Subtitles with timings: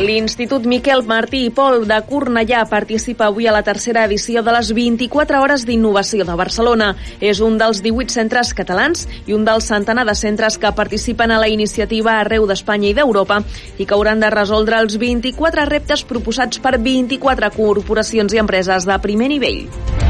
[0.00, 4.70] L'Institut Miquel Martí i Pol de Cornellà participa avui a la tercera edició de les
[4.72, 6.94] 24 Hores d'Innovació de Barcelona.
[7.20, 11.40] És un dels 18 centres catalans i un dels centenar de centres que participen a
[11.42, 13.42] la iniciativa arreu d'Espanya i d'Europa
[13.76, 18.98] i que hauran de resoldre els 24 reptes proposats per 24 corporacions i empreses de
[19.04, 20.09] primer nivell.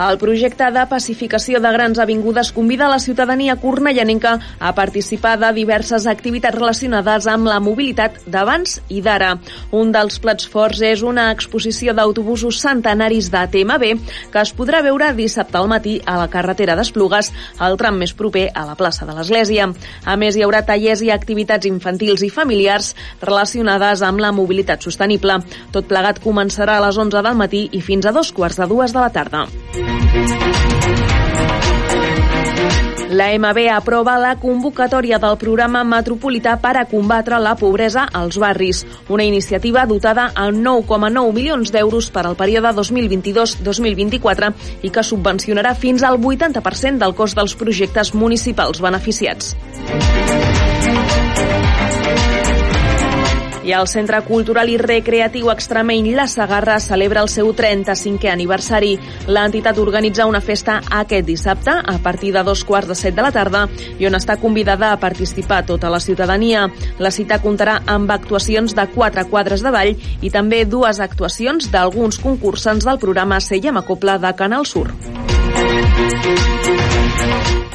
[0.00, 6.06] El projecte de pacificació de grans avingudes convida la ciutadania cornellanenca a participar de diverses
[6.08, 9.34] activitats relacionades amb la mobilitat d'abans i d'ara.
[9.76, 13.84] Un dels plats forts és una exposició d'autobusos centenaris de TMB
[14.32, 18.46] que es podrà veure dissabte al matí a la carretera d'Esplugues, al tram més proper
[18.54, 19.68] a la plaça de l'Església.
[20.08, 25.42] A més, hi haurà tallers i activitats infantils i familiars relacionades amb la mobilitat sostenible.
[25.76, 28.96] Tot plegat començarà a les 11 del matí i fins a dos quarts de dues
[28.96, 29.89] de la tarda.
[33.10, 38.84] La MB aprova la convocatòria del programa metropolità per a combatre la pobresa als barris,
[39.10, 44.52] una iniciativa dotada amb 9,9 milions d'euros per al període 2022-2024
[44.86, 49.56] i que subvencionarà fins al 80% del cost dels projectes municipals beneficiats.
[53.62, 58.94] I el Centre Cultural i Recreatiu Extremeny La Sagarra celebra el seu 35è aniversari.
[59.28, 63.32] L'entitat organitza una festa aquest dissabte a partir de dos quarts de set de la
[63.34, 63.66] tarda
[63.98, 66.68] i on està convidada a participar tota la ciutadania.
[66.98, 72.18] La cita comptarà amb actuacions de quatre quadres de ball i també dues actuacions d'alguns
[72.18, 74.88] concursants del programa Sella Macopla de Canal Sur.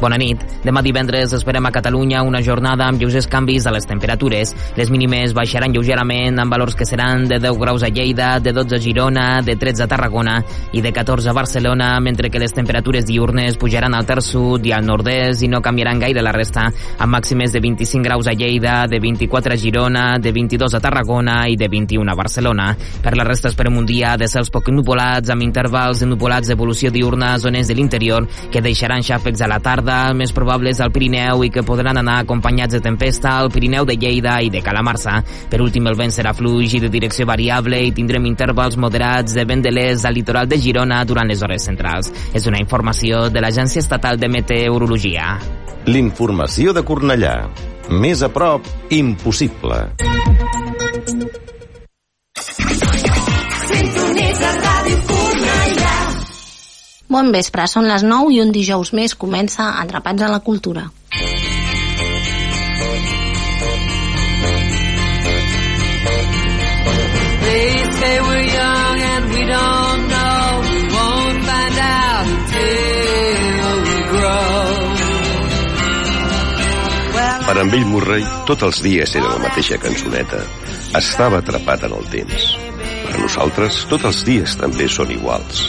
[0.00, 0.40] Bona nit.
[0.64, 4.50] Demà divendres esperem a Catalunya una jornada amb lleugers canvis a les temperatures.
[4.76, 8.74] Les mínimes baixaran lleugerament amb valors que seran de 10 graus a Lleida, de 12
[8.74, 10.40] a Girona, de 13 a Tarragona
[10.72, 14.74] i de 14 a Barcelona, mentre que les temperatures diurnes pujaran al terç sud i
[14.74, 16.66] al nord-est i no canviaran gaire la resta,
[16.98, 21.38] amb màximes de 25 graus a Lleida, de 24 a Girona, de 22 a Tarragona
[21.46, 22.72] i de 21 a Barcelona.
[23.02, 26.90] Per la resta esperem un dia de cels poc nupolats amb intervals de nupolats d'evolució
[26.90, 30.92] diurna a zones de l'interior que deixaran xàfecs a la tarda tarda, més probables al
[30.92, 35.20] Pirineu i que podran anar acompanyats de tempesta al Pirineu de Lleida i de Calamarsa.
[35.50, 39.44] Per últim, el vent serà fluix i de direcció variable i tindrem intervals moderats de
[39.44, 42.12] vent de l'est al litoral de Girona durant les hores centrals.
[42.34, 45.36] És una informació de l'Agència Estatal de Meteorologia.
[45.86, 47.36] L'informació de Cornellà.
[47.90, 49.84] Més a prop, impossible.
[57.14, 60.88] Bon vespre, són les 9 i un dijous més comença Atrapats a la Cultura.
[67.44, 67.68] They
[68.00, 70.42] say we're young and we don't know.
[70.66, 74.74] We won't find out until we grow.
[77.46, 80.42] Per amb ell Murray, tots els dies era la mateixa cançoneta.
[80.98, 82.52] Estava atrapat en el temps.
[83.06, 85.68] Per nosaltres, tots els dies també són iguals.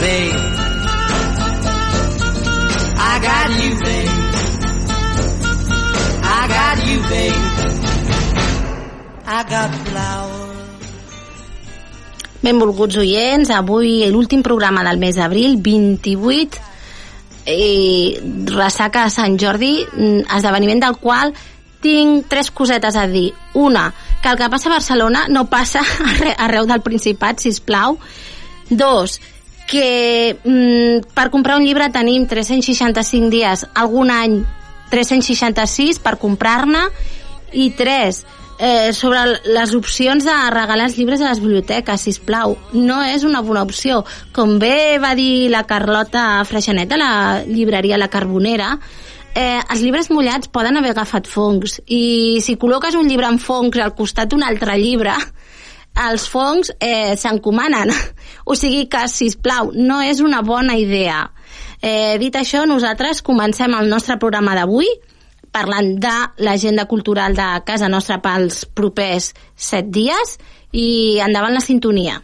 [0.00, 0.36] Babe,
[2.98, 4.10] I got you, babe.
[6.22, 7.42] I got you, babe.
[9.26, 10.42] I got flowers.
[12.44, 16.60] Benvolguts oients, avui l'últim programa del mes d'abril, 28,
[17.48, 18.18] i
[18.52, 21.32] ressaca a Sant Jordi, mm, esdeveniment del qual
[21.84, 23.30] tinc tres cosetes a dir.
[23.54, 23.86] Una,
[24.22, 25.80] que el que passa a Barcelona no passa
[26.12, 27.96] arre- arreu del Principat, si plau.
[28.68, 29.18] Dos,
[29.70, 34.40] que mm, per comprar un llibre tenim 365 dies, algun any
[34.92, 36.86] 366 per comprar-ne,
[37.54, 38.24] i tres,
[38.58, 42.56] eh, sobre les opcions de regalar els llibres a les biblioteques, si plau.
[42.72, 44.02] No és una bona opció.
[44.34, 48.74] Com bé va dir la Carlota Freixanet de la llibreria La Carbonera,
[49.34, 53.80] eh, els llibres mullats poden haver agafat fongs i si col·loques un llibre amb fongs
[53.82, 55.16] al costat d'un altre llibre
[55.94, 57.92] els fongs eh, s'encomanen
[58.50, 61.28] o sigui que, si plau, no és una bona idea
[61.80, 64.88] eh, dit això, nosaltres comencem el nostre programa d'avui
[65.54, 70.38] parlant de l'agenda cultural de casa nostra pels propers set dies
[70.74, 72.18] i endavant la sintonia.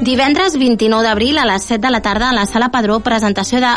[0.00, 3.74] Divendres 29 d'abril a les 7 de la tarda a la Sala Padró presentació de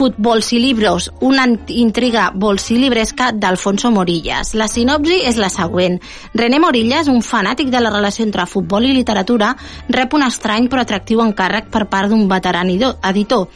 [0.00, 4.54] Futbols i Libros, una intriga bolsilibresca d'Alfonso Morillas.
[4.56, 5.98] La sinopsi és la següent.
[6.32, 9.50] René Morillas, un fanàtic de la relació entre futbol i literatura,
[9.92, 13.50] rep un estrany però atractiu encàrrec per part d'un veteran editor.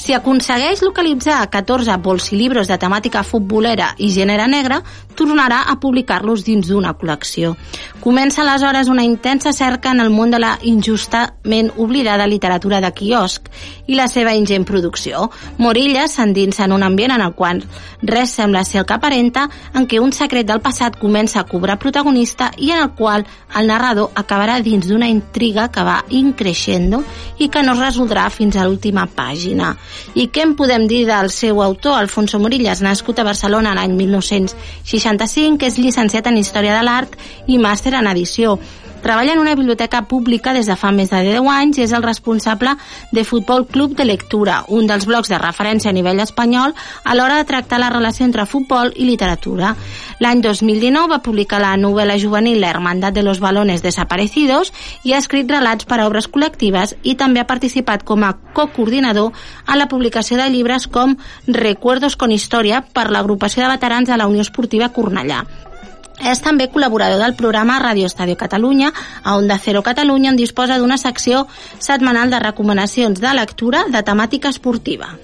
[0.00, 4.78] Si aconsegueix localitzar 14 bolsilibros de temàtica futbolera i gènere negre,
[5.12, 7.52] tornarà a publicar-los dins d'una col·lecció.
[8.00, 13.52] Comença aleshores una intensa cerca en el món de la injustament oblidada literatura de quiosc
[13.90, 15.26] i la seva ingent producció.
[15.58, 17.64] Morilla s'endinsa en un ambient en el qual
[18.06, 21.80] res sembla ser el que aparenta, en què un secret del passat comença a cobrar
[21.82, 23.26] protagonista i en el qual
[23.58, 27.02] el narrador acabarà dins d'una intriga que va increixendo
[27.38, 29.74] i que no es resoldrà fins a l'última pàgina.
[30.14, 35.58] I què en podem dir del seu autor, Alfonso Morillas, nascut a Barcelona l'any 1965,
[35.58, 37.18] que és llicenciat en Història de l'Art
[37.50, 38.58] i màster en edició.
[39.02, 42.04] Treballa en una biblioteca pública des de fa més de 10 anys i és el
[42.04, 42.74] responsable
[43.12, 46.74] de Futbol Club de Lectura, un dels blocs de referència a nivell espanyol
[47.04, 49.72] a l'hora de tractar la relació entre futbol i literatura.
[50.20, 54.72] L'any 2019 va publicar la novel·la juvenil La Hermandad de los Balones Desaparecidos
[55.04, 59.32] i ha escrit relats per a obres col·lectives i també ha participat com a co-coordinador
[59.66, 61.16] a la publicació de llibres com
[61.46, 65.44] Recuerdos con Història per l'agrupació de veterans de la Unió Esportiva Cornellà.
[66.20, 68.92] És també col·laborador del programa Radio Estadio Catalunya,
[69.24, 71.46] a Onda Cero Catalunya, on disposa d'una secció
[71.78, 75.16] setmanal de recomanacions de lectura de temàtica esportiva.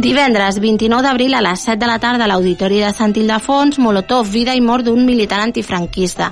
[0.00, 4.30] Divendres 29 d'abril a les 7 de la tarda a l'Auditori de Sant Ildefons, Molotov,
[4.32, 6.30] vida i mort d'un militant antifranquista.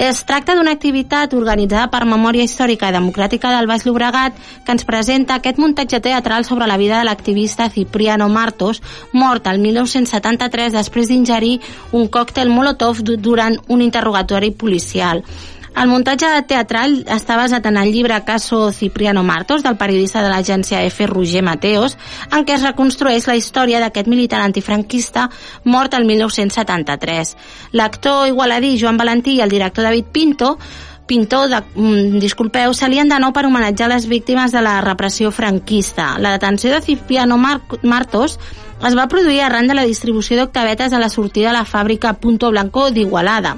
[0.00, 4.88] Es tracta d'una activitat organitzada per Memòria Històrica i Democràtica del Baix Llobregat que ens
[4.88, 8.80] presenta aquest muntatge teatral sobre la vida de l'activista Cipriano Martos,
[9.12, 11.58] mort el 1973 després d'ingerir
[11.92, 15.26] un còctel Molotov durant un interrogatori policial.
[15.76, 20.82] El muntatge teatral està basat en el llibre Caso Cipriano Martos del periodista de l'agència
[20.88, 21.06] F.
[21.06, 21.96] Roger Mateos,
[22.32, 25.28] en què es reconstrueix la història d'aquest militar antifranquista
[25.64, 27.34] mort el 1973.
[27.72, 30.56] L'actor igualadí Joan Valentí i el director David Pinto
[31.10, 36.18] pintor, de, mm, disculpeu, salien de nou per homenatjar les víctimes de la repressió franquista.
[36.20, 38.38] La detenció de Cipriano Mar Martos
[38.86, 42.50] es va produir arran de la distribució d'octavetes a la sortida de la fàbrica Punto
[42.50, 43.56] Blanco d'Igualada.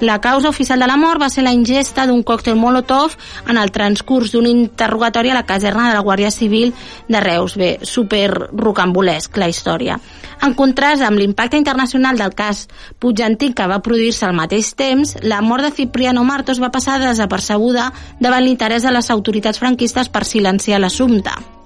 [0.00, 3.18] La causa oficial de la mort va ser la ingesta d'un còctel Molotov
[3.52, 6.72] en el transcurs d'un interrogatori a la caserna de la Guàrdia Civil
[7.06, 7.58] de Reus.
[7.60, 9.98] Bé, super rocambolesc la història.
[10.40, 12.66] En contrast amb l'impacte internacional del cas
[12.98, 17.92] Puigantí que va produir-se al mateix temps, la mort de Cipriano Martos va passar desapercebuda
[18.20, 21.59] davant l'interès de les autoritats franquistes per silenciar l'assumpte.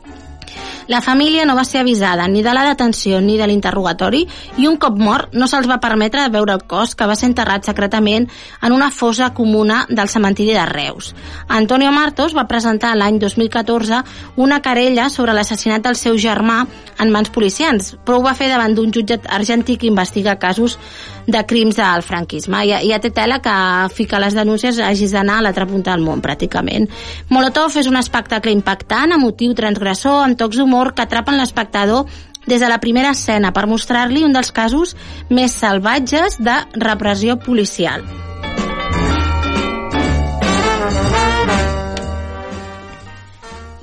[0.87, 4.25] La família no va ser avisada ni de la detenció ni de l'interrogatori
[4.61, 7.65] i un cop mort no se'ls va permetre veure el cos que va ser enterrat
[7.65, 8.27] secretament
[8.61, 11.15] en una fosa comuna del cementiri de Reus.
[11.49, 14.03] Antonio Martos va presentar l'any 2014
[14.37, 16.67] una querella sobre l'assassinat del seu germà
[16.99, 20.79] en mans policians, però ho va fer davant d'un jutjat argentí que investiga casos
[21.27, 22.65] de crims del franquisme.
[22.69, 23.55] Ja, ja té tela que
[23.95, 26.91] fica les denúncies hagis d'anar a l'altra punta del món, pràcticament.
[27.31, 32.07] Molotov és un espectacle impactant, emotiu, transgressor, amb tocs d'humor que atrapen l'espectador
[32.47, 34.97] des de la primera escena per mostrar-li un dels casos
[35.31, 38.05] més salvatges de repressió policial.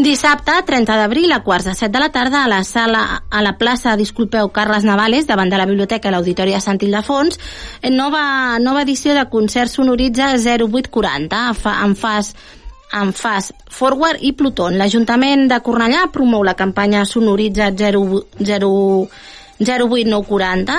[0.02, 3.52] Dissabte, 30 d'abril, a quarts de set de la tarda, a la sala, a la
[3.60, 7.38] plaça, disculpeu, Carles Navales, davant de la biblioteca i l'Auditori de Sant Ildefons,
[7.94, 8.24] nova,
[8.58, 11.44] nova edició de concert sonoritza 0840,
[11.86, 12.34] en fas
[12.98, 14.74] en FAS, Forward i Pluton.
[14.82, 18.02] L'Ajuntament de Cornellà promou la campanya Sonoritza 0,
[18.42, 18.72] 0,
[19.62, 20.76] 08940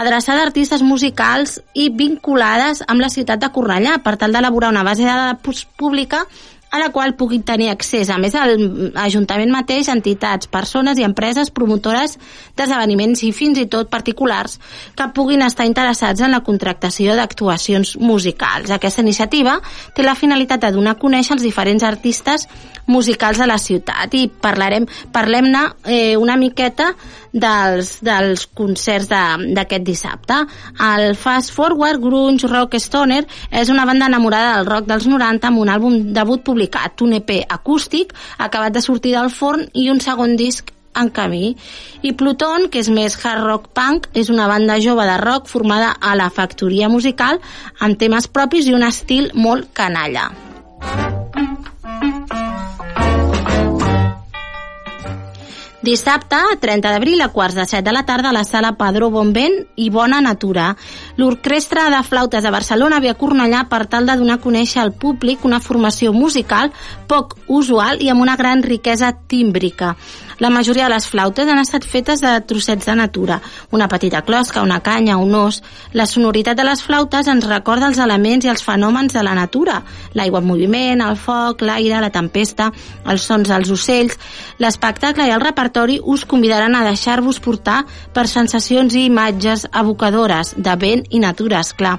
[0.00, 4.86] adreçada a artistes musicals i vinculades amb la ciutat de Cornellà per tal d'elaborar una
[4.86, 6.22] base de dades pública
[6.70, 12.16] a la qual puguin tenir accés, a més, l'Ajuntament mateix, entitats, persones i empreses promotores
[12.56, 14.58] d'esdeveniments i fins i tot particulars
[14.96, 18.70] que puguin estar interessats en la contractació d'actuacions musicals.
[18.70, 19.58] Aquesta iniciativa
[19.96, 22.46] té la finalitat de donar a conèixer els diferents artistes
[22.90, 26.90] musicals de la ciutat i parlarem parlem-ne eh, una miqueta
[27.32, 30.40] dels, dels concerts d'aquest dissabte.
[30.82, 35.62] El Fast Forward Grunge Rock Stoner és una banda enamorada del rock dels 90 amb
[35.62, 40.36] un àlbum debut publicat, un EP acústic acabat de sortir del forn i un segon
[40.36, 41.56] disc en camí.
[42.02, 45.94] I Pluton, que és més hard rock punk, és una banda jove de rock formada
[46.00, 47.40] a la factoria musical
[47.78, 50.30] amb temes propis i un estil molt canalla.
[55.80, 59.54] Dissabte, 30 d'abril, a quarts de set de la tarda, a la sala Padró Bonvent
[59.80, 60.74] i Bona Natura.
[61.16, 64.92] L'Orquestra de Flautes de Barcelona ve a Cornellà per tal de donar a conèixer al
[64.92, 66.68] públic una formació musical
[67.08, 69.94] poc usual i amb una gran riquesa tímbrica.
[70.40, 73.36] La majoria de les flautes han estat fetes de trossets de natura,
[73.76, 75.58] una petita closca, una canya, un os.
[75.92, 79.82] La sonoritat de les flautes ens recorda els elements i els fenòmens de la natura,
[80.16, 82.70] l'aigua en moviment, el foc, l'aire, la tempesta,
[83.04, 84.16] els sons dels ocells.
[84.64, 87.82] L'espectacle i el repertori us convidaran a deixar-vos portar
[88.16, 91.98] per sensacions i imatges evocadores de vent i natura, esclar.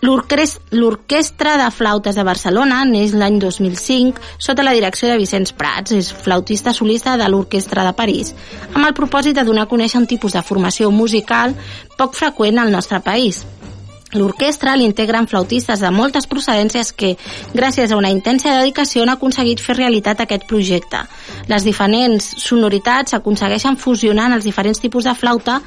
[0.00, 6.08] L'Orquestra de Flautes de Barcelona neix l'any 2005 sota la direcció de Vicenç Prats, és
[6.08, 8.34] flautista solista de l'Orquestra de París,
[8.74, 11.54] amb el propòsit de donar a conèixer un tipus de formació musical
[11.96, 13.44] poc freqüent al nostre país.
[14.10, 17.12] L'orquestra l'integren flautistes de moltes procedències que,
[17.54, 21.04] gràcies a una intensa dedicació, han aconseguit fer realitat aquest projecte.
[21.46, 25.60] Les diferents sonoritats s'aconsegueixen fusionant els diferents tipus de flauta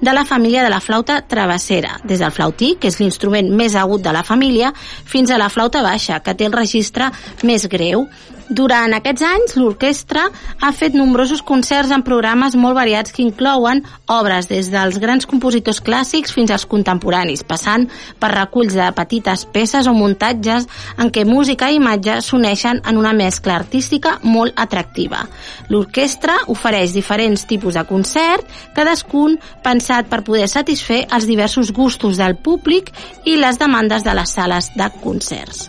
[0.00, 4.02] de la família de la flauta travessera, des del flautí, que és l'instrument més agut
[4.02, 7.10] de la família, fins a la flauta baixa, que té el registre
[7.42, 8.06] més greu.
[8.48, 10.24] Durant aquests anys, l'orquestra
[10.64, 15.82] ha fet nombrosos concerts en programes molt variats que inclouen obres des dels grans compositors
[15.84, 17.84] clàssics fins als contemporanis, passant
[18.18, 20.64] per reculls de petites peces o muntatges
[20.96, 25.26] en què música i imatge s'uneixen en una mescla artística molt atractiva.
[25.68, 32.38] L'orquestra ofereix diferents tipus de concert, cadascun pensat per poder satisfer els diversos gustos del
[32.40, 32.94] públic
[33.28, 35.68] i les demandes de les sales de concerts.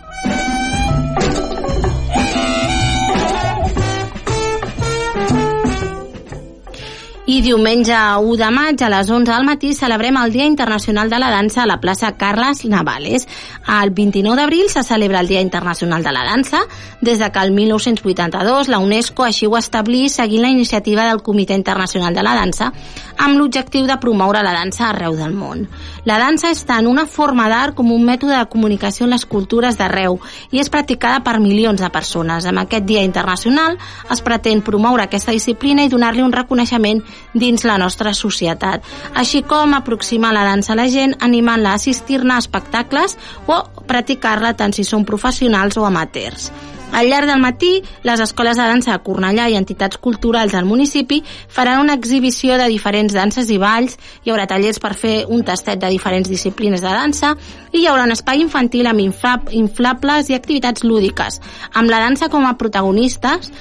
[7.30, 11.18] I diumenge 1 de maig a les 11 del matí celebrem el Dia Internacional de
[11.22, 13.28] la Dansa a la plaça Carles Navales.
[13.70, 16.64] El 29 d'abril se celebra el Dia Internacional de la Dansa
[17.00, 21.54] des de que el 1982 la UNESCO així ho establí seguint la iniciativa del Comitè
[21.54, 22.72] Internacional de la Dansa
[23.16, 25.66] amb l'objectiu de promoure la dansa arreu del món.
[26.08, 29.78] La dansa és tant una forma d'art com un mètode de comunicació en les cultures
[29.78, 30.18] d'arreu
[30.50, 32.46] i és practicada per milions de persones.
[32.46, 33.78] Amb aquest Dia Internacional
[34.10, 37.04] es pretén promoure aquesta disciplina i donar-li un reconeixement
[37.34, 38.84] dins la nostra societat,
[39.14, 44.56] així com aproximar la dansa a la gent animant-la a assistir-ne a espectacles o practicar-la
[44.58, 46.50] tant si són professionals o amateurs.
[46.92, 51.20] Al llarg del matí, les escoles de dansa de Cornellà i entitats culturals del municipi
[51.48, 55.78] faran una exhibició de diferents danses i balls, hi haurà tallers per fer un tastet
[55.78, 57.36] de diferents disciplines de dansa
[57.70, 61.38] i hi haurà un espai infantil amb inflables i activitats lúdiques,
[61.72, 63.52] amb la dansa com a protagonistes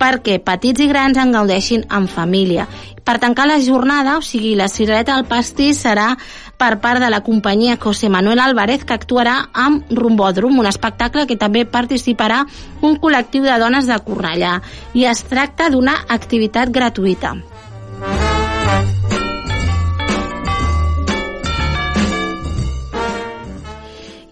[0.00, 2.66] perquè petits i grans en gaudeixin en família.
[3.04, 6.14] Per tancar la jornada, o sigui, la cirereta del pastís serà
[6.56, 11.36] per part de la companyia José Manuel Álvarez, que actuarà amb Rumbòdrom, un espectacle que
[11.36, 12.46] també participarà
[12.80, 14.56] un col·lectiu de dones de Cornellà.
[14.96, 17.36] I es tracta d'una activitat gratuïta.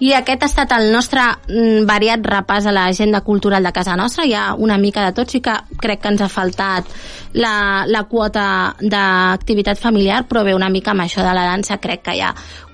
[0.02, 4.24] I aquest ha estat el nostre mm, variat repàs a l'agenda cultural de casa nostra.
[4.26, 6.88] Hi ha una mica de tot, sí que crec que ens ha faltat
[7.38, 12.02] la, la quota d'activitat familiar, però bé, una mica amb això de la dansa crec
[12.08, 12.32] que ja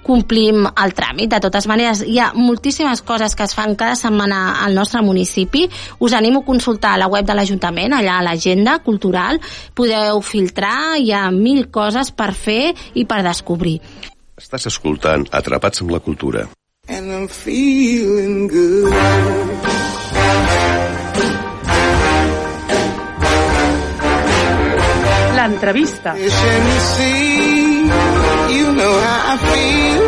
[0.08, 1.28] complim el tràmit.
[1.28, 5.66] De totes maneres, hi ha moltíssimes coses que es fan cada setmana al nostre municipi.
[6.00, 9.36] Us animo a consultar la web de l'Ajuntament, allà a l'agenda cultural.
[9.76, 13.82] Podeu filtrar, hi ha mil coses per fer i per descobrir.
[14.40, 16.46] Estàs escoltant Atrapats amb la cultura.
[16.88, 18.92] And I'm feeling good.
[26.14, 26.30] The
[26.96, 27.82] sea,
[28.56, 30.02] you know how I feel.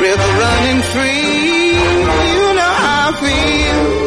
[0.00, 1.72] River running free,
[2.32, 4.05] you know how I feel.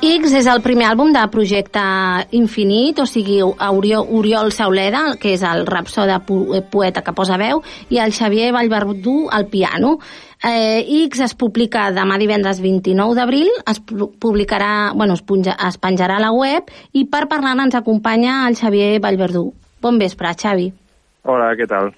[0.00, 1.80] X és el primer àlbum de Projecte
[2.38, 7.36] Infinit, o sigui, Oriol, Oriol Sauleda, que és el rapsode pu eh, poeta que posa
[7.40, 7.60] veu,
[7.92, 9.98] i el Xavier Vallverdú al piano.
[10.40, 15.76] Eh, X es publica demà divendres 29 d'abril, es pu- publicarà, bueno, es, punja, es
[15.76, 19.50] penjarà a la web i per parlar ens acompanya el Xavier Vallverdú.
[19.84, 20.70] Bon vespre, Xavi.
[21.28, 21.92] Hola, què tal?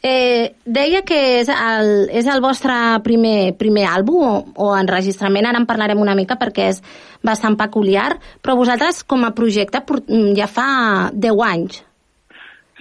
[0.00, 2.72] Eh, deia que és el, és el vostre
[3.04, 6.80] primer, primer àlbum o, o enregistrament, ara en parlarem una mica perquè és
[7.20, 10.68] bastant peculiar, però vosaltres com a projecte mm, ja fa
[11.12, 11.82] 10 anys.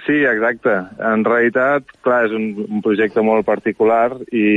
[0.06, 0.72] Sí, exacte.
[1.06, 4.48] En realitat, clar, és un, un projecte molt particular i,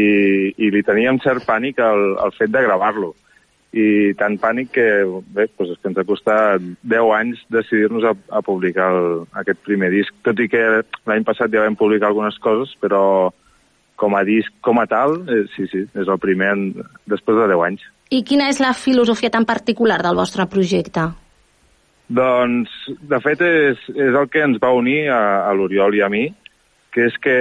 [0.55, 3.11] i li teníem cert pànic al, al fet de gravar-lo.
[3.73, 4.87] I tant pànic que,
[5.33, 9.63] bé, doncs és que ens ha costat 10 anys decidir-nos a, a publicar el, aquest
[9.65, 10.13] primer disc.
[10.27, 10.61] Tot i que
[11.09, 13.33] l'any passat ja vam publicar algunes coses, però
[13.97, 16.69] com a disc, com a tal, eh, sí, sí, és el primer en,
[17.09, 17.89] després de 10 anys.
[18.13, 21.07] I quina és la filosofia tan particular del vostre projecte?
[22.13, 22.73] Doncs,
[23.09, 26.27] de fet, és, és el que ens va unir a, a l'Oriol i a mi,
[26.93, 27.37] que és que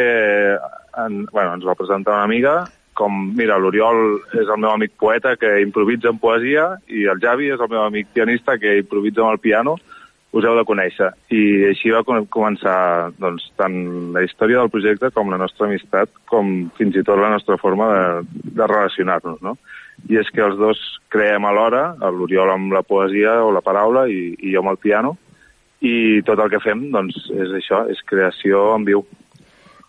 [1.01, 2.55] en, bueno, ens va presentar una amiga,
[2.97, 7.49] com, mira, l'Oriol és el meu amic poeta que improvisa en poesia i el Javi
[7.53, 9.77] és el meu amic pianista que improvisa amb el piano,
[10.31, 11.09] us heu de conèixer.
[11.33, 13.75] I així va com- començar doncs, tant
[14.15, 17.89] la història del projecte com la nostra amistat, com fins i tot la nostra forma
[17.91, 19.57] de, de relacionar-nos, no?
[20.09, 20.79] I és que els dos
[21.13, 25.17] creem alhora, l'Oriol amb la poesia o la paraula i, i jo amb el piano,
[25.81, 29.03] i tot el que fem doncs, és això, és creació en viu.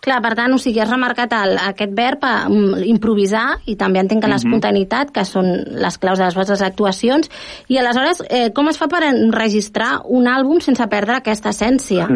[0.03, 4.01] Clar, per tant, o sigui, has remarcat el, aquest verb a, mm, improvisar i també
[4.03, 5.47] entenc que l'espontaneïtat, que són
[5.79, 7.31] les claus de les vostres actuacions,
[7.71, 12.09] i aleshores, eh, com es fa per enregistrar un àlbum sense perdre aquesta essència?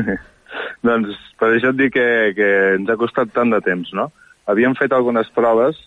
[0.83, 4.11] doncs per això et dic que, que ens ha costat tant de temps, no?
[4.51, 5.79] Havíem fet algunes proves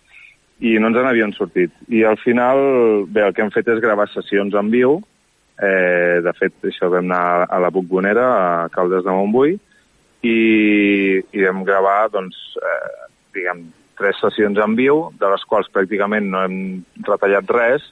[0.60, 1.72] i no ens n'havien sortit.
[1.92, 5.02] I al final, bé, el que hem fet és gravar sessions en viu.
[5.60, 8.28] Eh, de fet, això vam anar a la Bombonera,
[8.64, 9.60] a Caldes de Montbui,
[10.26, 13.68] i, i vam gravar, doncs, eh, diguem,
[14.00, 16.60] tres sessions en viu, de les quals pràcticament no hem
[17.08, 17.88] retallat res,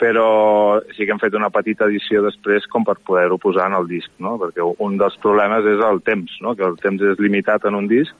[0.00, 3.88] però sí que hem fet una petita edició després com per poder-ho posar en el
[3.88, 4.38] disc, no?
[4.40, 6.54] perquè un dels problemes és el temps, no?
[6.56, 8.16] que el temps és limitat en un disc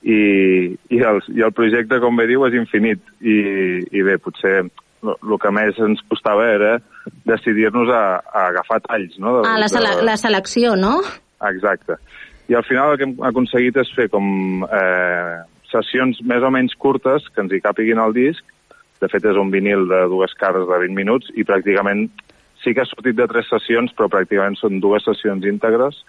[0.00, 0.20] i,
[0.88, 3.02] i, el, i el projecte, com bé diu, és infinit.
[3.20, 3.36] I,
[3.92, 6.78] i bé, potser el que més ens costava era
[7.28, 9.18] decidir-nos a, a agafar talls.
[9.20, 9.38] No?
[9.38, 10.98] De, Ah, la, sele la selecció, no?
[11.50, 11.98] Exacte.
[12.50, 15.36] I al final el que hem aconseguit és fer com eh,
[15.70, 18.42] sessions més o menys curtes que ens hi càpiguin al disc.
[19.00, 22.08] De fet, és un vinil de dues cares de 20 minuts i pràcticament
[22.60, 26.02] sí que ha sortit de tres sessions, però pràcticament són dues sessions íntegres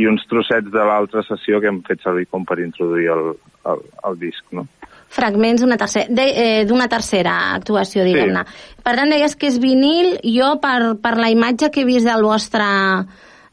[0.00, 3.26] i uns trossets de l'altra sessió que hem fet servir com per introduir el,
[3.68, 4.64] el, el disc, no?
[5.12, 8.46] Fragments d'una tercera, eh, tercera actuació, diguem-ne.
[8.80, 10.14] Per tant, deies que és vinil.
[10.24, 12.64] Jo, per, per la imatge que he vist del vostre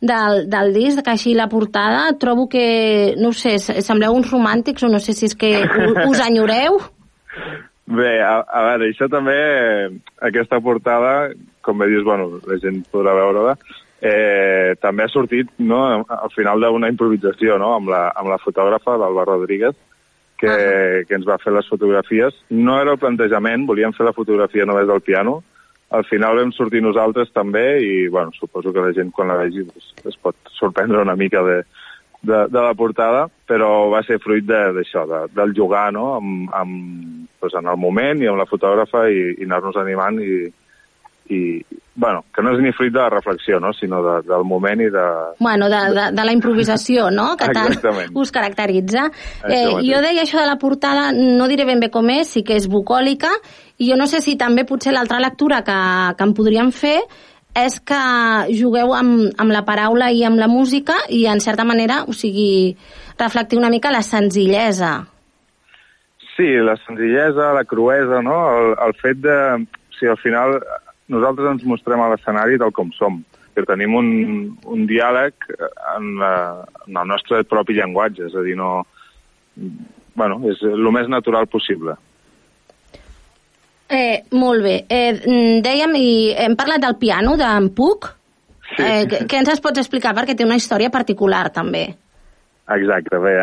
[0.02, 4.92] del, del disc, que així la portada, trobo que, no sé, sembleu uns romàntics o
[4.92, 5.52] no sé si és que
[6.08, 6.80] us enyoreu.
[7.90, 9.36] Bé, a, a veure, això també,
[10.22, 11.32] aquesta portada,
[11.66, 13.56] com bé dius, bueno, la gent podrà veure-la,
[14.00, 18.98] eh, també ha sortit no, al final d'una improvisació no, amb, la, amb la fotògrafa,
[18.98, 19.76] l'Alba Rodríguez,
[20.40, 21.06] que, uh -huh.
[21.08, 22.34] que ens va fer les fotografies.
[22.50, 25.44] No era el plantejament, volíem fer la fotografia només del piano,
[25.90, 29.64] al final vam sortir nosaltres també i bueno, suposo que la gent quan la vegi
[29.66, 31.64] pues, es pot sorprendre una mica de,
[32.22, 36.14] de, de la portada, però va ser fruit de- d'això, de, del jugar no?
[36.20, 40.50] amb, amb, pues, en el moment i amb la fotògrafa i, i anar-nos animant i,
[41.30, 41.62] i,
[42.00, 43.74] bueno, que no és ni fruit de la reflexió, no?
[43.76, 45.06] sinó de, del moment i de...
[45.40, 48.14] Bueno, de, de, de la improvisació, no?, que tant Exactament.
[48.16, 49.10] us caracteritza.
[49.44, 52.58] Eh, jo deia això de la portada, no diré ben bé com és, sí que
[52.58, 53.34] és bucòlica,
[53.78, 55.80] i jo no sé si també potser l'altra lectura que,
[56.16, 56.98] que en podríem fer
[57.60, 58.02] és que
[58.56, 62.78] jugueu amb, amb la paraula i amb la música i, en certa manera, o sigui,
[63.20, 64.94] reflectir una mica la senzillesa.
[66.38, 68.38] Sí, la senzillesa, la cruesa, no?
[68.56, 69.40] El, el fet de...
[69.68, 70.54] O sigui, al final
[71.10, 73.20] nosaltres ens mostrem a l'escenari tal com som,
[73.56, 74.10] que tenim un,
[74.70, 75.50] un diàleg
[75.96, 76.34] en, la,
[76.88, 78.84] en el nostre propi llenguatge, és a dir, no...
[80.20, 81.96] Bueno, és el més natural possible.
[83.90, 84.76] Eh, molt bé.
[84.86, 88.12] Eh, mm, dèiem, i hem parlat del piano, d'en Puc.
[88.76, 88.84] Sí.
[88.86, 90.14] Eh, què ens es pots explicar?
[90.18, 91.88] Perquè té una història particular, també.
[92.70, 93.34] Exacte, bé,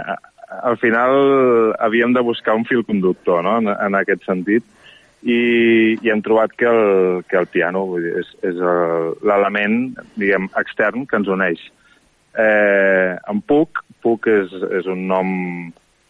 [0.63, 3.57] al final havíem de buscar un fil conductor no?
[3.59, 4.63] en, en aquest sentit
[5.23, 9.95] i, i hem trobat que el, que el piano vull dir, és, és el- l'element
[10.17, 11.61] diguem, extern que ens uneix.
[12.37, 15.27] Eh, en Puc, Puc és, és un nom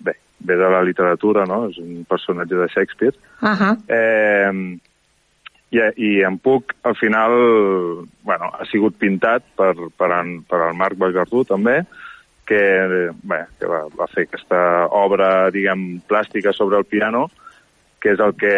[0.02, 1.68] bé, ve de la literatura, no?
[1.70, 3.76] és un personatge de Shakespeare, Uh -huh.
[3.88, 4.78] Eh,
[5.70, 7.30] i, I en Puc, al final,
[8.22, 11.82] bueno, ha sigut pintat per, per, en, per el Marc Bacardú, també,
[12.46, 12.60] que,
[13.22, 17.28] bé, que va, va fer aquesta obra, diguem, plàstica sobre el piano,
[18.06, 18.52] que és el que...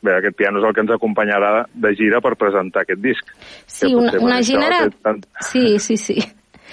[0.00, 3.32] Bé, aquest piano és el que ens acompanyarà de gira per presentar aquest disc.
[3.66, 6.14] Sí, Que una, una té tant- Sí, sí, sí.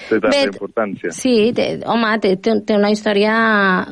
[0.08, 1.10] té tanta Bé, importància.
[1.12, 3.34] Sí, té, home, té, té, una història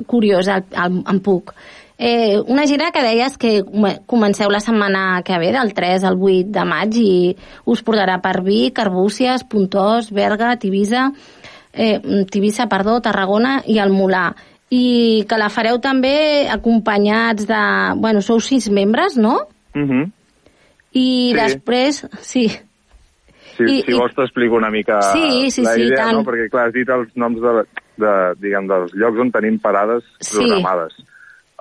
[0.09, 1.53] curiosa, en Puc.
[1.99, 6.17] Eh, una gira que deies que come- comenceu la setmana que ve, del 3 al
[6.21, 11.11] 8 de maig, i us portarà per Vic, Arbúcies, Puntós, Berga, Tivissa,
[11.75, 14.31] eh, Tivissa, perdó, Tarragona i el Molà.
[14.71, 17.61] I que la fareu també acompanyats de...
[18.03, 19.41] Bueno, sou sis membres, no?
[19.75, 20.11] Mhm.
[20.97, 21.35] I Sí.
[21.37, 22.07] després...
[22.21, 22.47] Sí,
[23.57, 26.19] Si, I- si vols t'explico una mica Sí, sí, la sí, idea, tant.
[26.19, 26.25] no?
[26.25, 27.53] Perquè, clar, has dit els noms de,
[27.97, 28.11] de,
[28.43, 30.37] diguem, dels llocs on tenim parades Sí.
[30.43, 30.93] programades.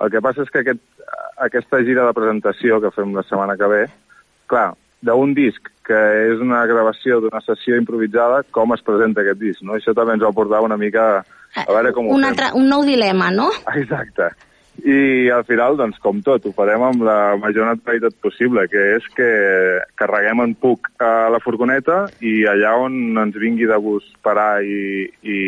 [0.04, 0.82] El que passa és que aquest,
[1.40, 3.86] aquesta gira de presentació que fem la setmana que ve,
[4.46, 5.98] clar, d'un disc que
[6.32, 9.76] és una gravació d'una sessió improvisada, com es presenta aquest disc, no?
[9.76, 12.32] Això també ens va portar una mica a veure com ho un, fem.
[12.32, 13.48] altre, un nou dilema, no?
[13.80, 14.32] Exacte.
[14.84, 19.06] I al final, doncs, com tot, ho farem amb la major naturalitat possible, que és
[19.16, 19.28] que
[19.96, 25.06] carreguem en puc a la furgoneta i allà on ens vingui de gust parar i,
[25.24, 25.38] i,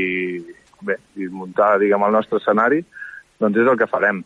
[0.81, 2.81] bé, i muntar, diguem, el nostre escenari,
[3.43, 4.25] doncs és el que farem.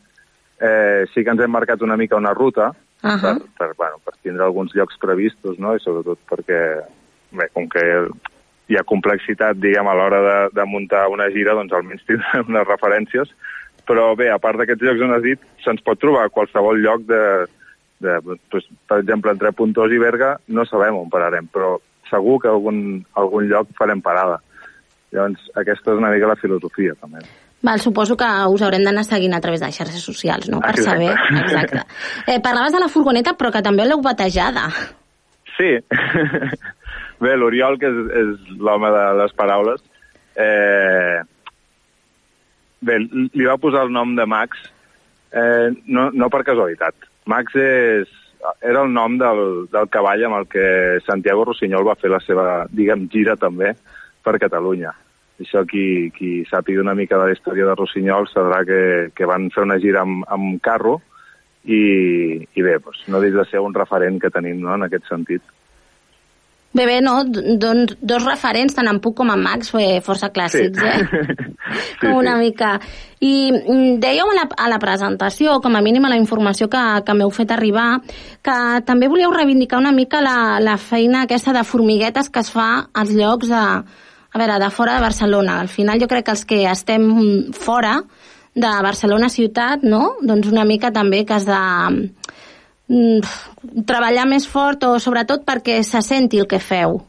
[0.62, 2.70] Eh, sí que ens hem marcat una mica una ruta
[3.02, 3.34] Ahà.
[3.34, 5.74] per, per, bueno, per tindre alguns llocs previstos, no?
[5.74, 6.60] i sobretot perquè,
[7.34, 7.82] bé, com que
[8.70, 12.68] hi ha complexitat, diguem, a l'hora de, de muntar una gira, doncs almenys tindrem unes
[12.68, 13.34] referències,
[13.88, 17.02] però bé, a part d'aquests llocs on has dit, se'ns pot trobar a qualsevol lloc
[17.08, 17.22] de,
[18.06, 21.74] de doncs, per exemple, entre Puntós i Berga, no sabem on pararem, però
[22.10, 24.38] segur que algun, algun lloc farem parada.
[25.12, 27.24] Llavors, aquesta és una mica la filosofia, també.
[27.62, 30.60] Val, suposo que us haurem d'anar seguint a través de xarxes socials, no?
[30.60, 31.06] Per Exacte.
[31.06, 31.42] saber...
[31.44, 31.84] Exacte.
[32.26, 34.66] Eh, parlaves de la furgoneta, però que també l'heu batejada.
[35.54, 35.76] Sí.
[37.22, 39.84] Bé, l'Oriol, que és, és l'home de les paraules,
[40.34, 41.22] eh...
[42.82, 44.58] bé, li va posar el nom de Max
[45.30, 47.06] eh, no, no per casualitat.
[47.30, 48.10] Max és,
[48.58, 50.66] era el nom del, del cavall amb el que
[51.06, 53.72] Santiago Rossinyol va fer la seva, diguem, gira també
[54.22, 54.92] per Catalunya.
[55.40, 58.82] Això qui, qui sàpiga una mica de la història de Rossinyol sabrà que,
[59.16, 60.98] que van fer una gira amb, amb carro
[61.64, 61.80] i,
[62.42, 65.42] i bé, doncs, no deixa de ser un referent que tenim no, en aquest sentit.
[66.72, 67.18] Bé, bé, no?
[67.28, 71.48] Doncs dos referents, tant en Puc com en Max, eh, força clàssics, eh?
[72.00, 72.78] com una mica.
[73.20, 76.80] I mm, dèieu a la, a la presentació, com a mínim a la informació que,
[77.04, 78.00] que m'heu fet arribar,
[78.40, 78.56] que
[78.88, 83.12] també volíeu reivindicar una mica la, la feina aquesta de formiguetes que es fa als
[83.12, 83.66] llocs de,
[84.32, 85.60] a veure, de fora de Barcelona.
[85.60, 87.08] Al final jo crec que els que estem
[87.52, 87.98] fora
[88.54, 90.16] de Barcelona ciutat, no?
[90.20, 91.60] Doncs una mica també que has de
[92.88, 97.00] mm, treballar més fort o sobretot perquè se senti el que feu.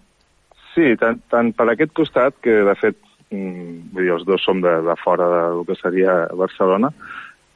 [0.74, 2.98] Sí, tant, tant per aquest costat, que de fet
[3.32, 6.92] mm, vull dir, els dos som de, de fora del que seria Barcelona,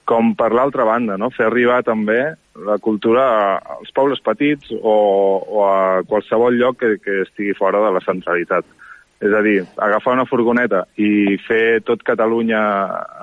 [0.07, 1.27] com per l'altra banda, no?
[1.35, 2.21] fer arribar també
[2.67, 3.25] la cultura
[3.75, 4.95] als pobles petits o,
[5.43, 8.65] o a qualsevol lloc que, que estigui fora de la centralitat.
[9.17, 12.61] És a dir, agafar una furgoneta i fer tot Catalunya,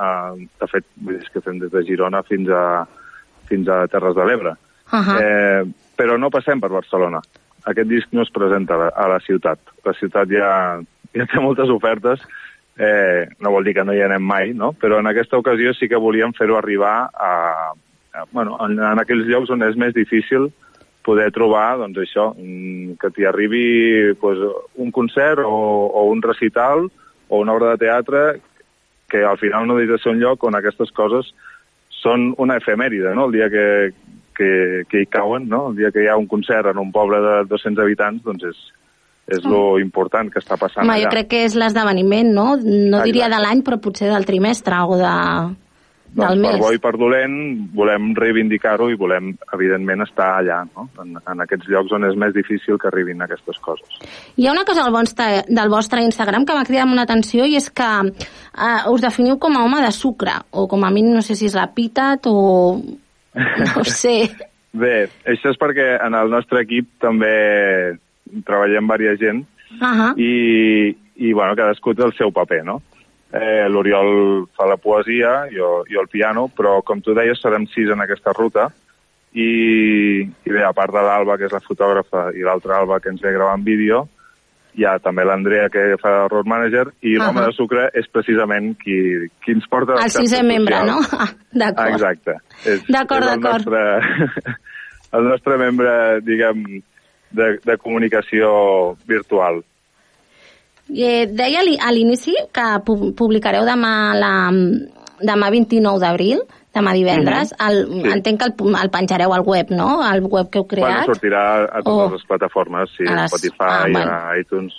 [0.07, 2.65] eh, de fet, vull dir, és que fem des de Girona fins a,
[3.51, 4.57] fins a Terres de l'Ebre.
[4.91, 5.19] Uh -huh.
[5.21, 5.63] Eh,
[5.97, 7.21] però no passem per Barcelona.
[7.65, 9.59] Aquest disc no es presenta a la, a la ciutat.
[9.85, 10.81] La ciutat ja,
[11.15, 12.21] ja té moltes ofertes,
[12.77, 14.73] eh, no vol dir que no hi anem mai, no?
[14.73, 17.73] però en aquesta ocasió sí que volíem fer-ho arribar a,
[18.13, 20.51] a, bueno, en, en aquells llocs on és més difícil
[21.05, 24.41] poder trobar, doncs això, mm, que t'hi arribi pues,
[24.81, 25.59] un concert o,
[25.93, 26.89] o un recital
[27.29, 28.25] o una obra de teatre
[29.09, 31.29] que al final no deixa de ser un lloc on aquestes coses
[32.01, 33.29] són una efemèride, no?
[33.29, 33.67] El dia que,
[34.37, 34.49] que,
[34.91, 35.69] que hi cauen, no?
[35.71, 38.63] El dia que hi ha un concert en un poble de 200 habitants, doncs és,
[39.39, 41.07] és lo important que està passant Home, allà.
[41.07, 42.49] jo crec que és l'esdeveniment, no?
[42.57, 43.07] No Exacte.
[43.13, 45.15] diria de l'any, però potser del trimestre o de,
[46.15, 47.37] doncs per bo i per dolent
[47.75, 50.89] volem reivindicar-ho i volem, evidentment, estar allà, no?
[51.03, 54.01] en, en aquests llocs on és més difícil que arribin aquestes coses.
[54.37, 57.59] Hi ha una cosa del vostre, del vostre Instagram que m'ha cridat molt l'atenció i
[57.61, 61.25] és que eh, us definiu com a home de sucre, o com a mínim no
[61.25, 62.37] sé si és l'epítet o...
[63.75, 64.19] no sé.
[64.75, 64.95] Bé,
[65.27, 67.35] això és perquè en el nostre equip també
[68.47, 70.19] treballem diversa gent Uh -huh.
[70.19, 72.83] i, i bueno, cadascú té el seu paper, no?
[73.35, 77.91] Eh, L'Oriol fa la poesia, jo, jo el piano, però com tu deies serem sis
[77.91, 78.69] en aquesta ruta
[79.35, 83.11] i, i bé, a part de l'Alba, que és la fotògrafa, i l'altra Alba, que
[83.11, 84.05] ens ve gravant vídeo,
[84.79, 87.51] hi ha també l'Andrea, que fa road manager, i l'home Ahà.
[87.51, 88.97] de sucre és precisament qui,
[89.43, 89.99] qui ens porta...
[90.03, 91.01] El sisè membre, no?
[91.19, 91.95] Ah, D'acord.
[91.95, 92.39] Exacte.
[92.91, 93.71] D'acord, d'acord.
[95.15, 95.93] El nostre membre,
[96.27, 96.65] diguem,
[97.35, 98.51] de, de comunicació
[99.11, 99.63] virtual.
[100.89, 104.51] Eh, deia a l'inici que pu- publicareu demà, la,
[105.25, 106.43] demà 29 d'abril,
[106.75, 107.55] demà divendres.
[107.59, 108.03] el, Mhm.
[108.03, 108.09] Sí.
[108.13, 110.03] Entenc que el, el penjareu al web, no?
[110.03, 111.07] Al web que heu Bueno, creat.
[111.07, 112.13] sortirà a totes Oh.
[112.13, 114.11] les plataformes, sí, A les- Spotify, ah, bueno.
[114.13, 114.73] a iTunes,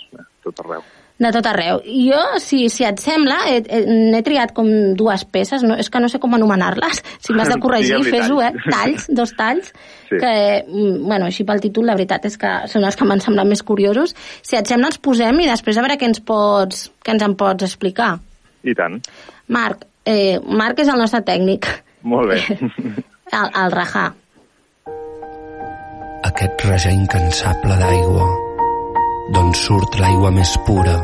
[0.44, 0.82] tot arreu.
[1.18, 1.78] De tot arreu.
[1.86, 4.66] Jo, si, si et sembla, he- he- n'he triat com
[4.98, 6.98] dues peces, no, és que no sé com anomenar-les.
[7.24, 8.50] Si m'has de corregir, fes-ho, eh?
[8.70, 9.06] talls.
[9.08, 9.72] Dos talls,
[10.10, 10.18] Sí.
[10.20, 10.32] que,
[10.68, 13.62] mm, bueno, així pel títol, la veritat és que són els que m'han semblat més
[13.64, 14.12] curiosos.
[14.42, 17.34] Si et sembla, els posem i després a veure què ens pots, què ens en
[17.34, 18.18] pots explicar.
[18.62, 19.00] I tant.
[19.48, 21.66] Marc, eh, Marc és el nostre tècnic,
[22.02, 22.38] Molt bé.
[23.40, 24.12] el, el Rajà.
[26.28, 28.24] aquest rajar incansable d'aigua,
[29.34, 30.94] d'on surt l'aigua més pura,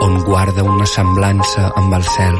[0.00, 2.38] on guarda una semblança amb el cel.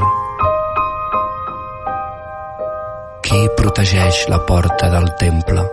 [3.27, 5.67] Qui protegeix la porta del temple?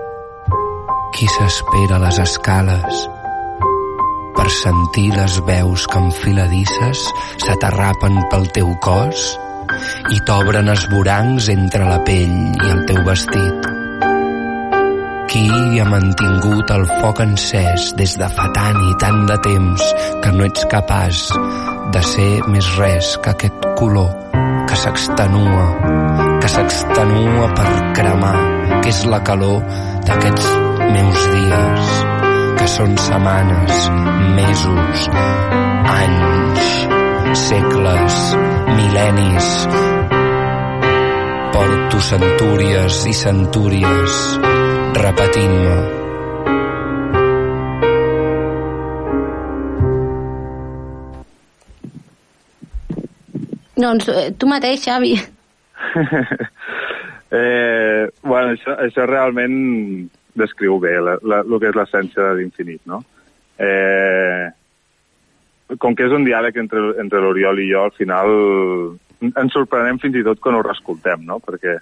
[1.15, 3.07] Qui s'espera a les escales
[4.37, 7.07] per sentir les veus que enfiladisses
[7.45, 9.31] s'aterrapen pel teu cos
[10.13, 13.76] i t'obren esvorancs entre la pell i el teu vestit?
[15.27, 15.47] Qui
[15.79, 19.83] ha mantingut el foc encès des de fa tant i tant de temps
[20.23, 21.25] que no ets capaç
[21.91, 24.13] de ser més res que aquest color
[24.67, 25.65] que s'extenua,
[26.41, 27.67] que s'extenua per
[27.99, 28.35] cremar,
[28.81, 29.63] que és la calor
[30.07, 30.49] d'aquests
[30.95, 31.93] meus dies,
[32.59, 33.87] que són setmanes,
[34.39, 35.07] mesos,
[35.95, 36.69] anys,
[37.47, 38.21] segles,
[38.79, 39.51] mil·lennis.
[41.57, 44.21] Porto centúries i centúries
[45.01, 45.77] repetint-me.
[53.77, 55.13] Doncs eh, tu mateix, Xavi.
[57.39, 59.57] eh, bueno, això, això realment
[60.37, 63.03] descriu bé la, la, el que és l'essència de l'infinit, no?
[63.57, 64.47] Eh,
[65.81, 68.33] com que és un diàleg entre, entre l'Oriol i jo, al final
[69.27, 71.39] ens sorprenem fins i tot quan ho reescoltem, no?
[71.43, 71.77] Perquè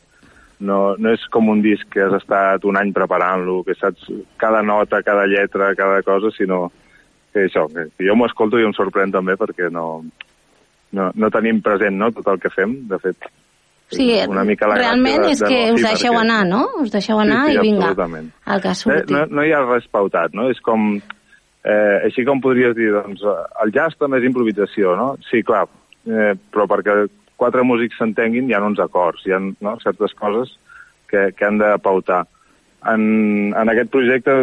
[0.59, 4.61] no, no és com un disc que has estat un any preparant-lo, que saps cada
[4.63, 6.71] nota, cada lletra, cada cosa, sinó
[7.33, 10.03] que això, que jo m'ho escolto i em sorprèn també perquè no,
[10.95, 12.77] no, no tenim present no, tot el que fem.
[12.87, 13.17] De fet,
[13.93, 16.63] Sí, una mica la realment de- és de que us deixeu perquè- anar, no?
[16.81, 18.31] Us deixeu anar sí, sí, i vinga, absolutament.
[18.47, 19.13] el que Eh, surti.
[19.13, 20.49] no, no hi ha res pautat, no?
[20.49, 20.95] És com...
[21.65, 23.21] Eh, així com podries dir, doncs,
[23.63, 25.17] el jazz també és improvisació, no?
[25.29, 25.67] Sí, clar,
[26.07, 27.07] eh, però perquè
[27.41, 30.55] quatre músics s'entenguin hi ha uns acords, hi ha no, certes coses
[31.09, 32.23] que, que han de pautar.
[32.85, 34.35] En, en aquest projecte,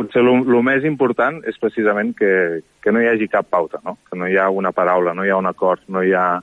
[0.00, 2.32] potser el més important és precisament que,
[2.80, 3.98] que no hi hagi cap pauta, no?
[4.08, 6.40] que no hi ha una paraula, no hi ha un acord, no hi ha,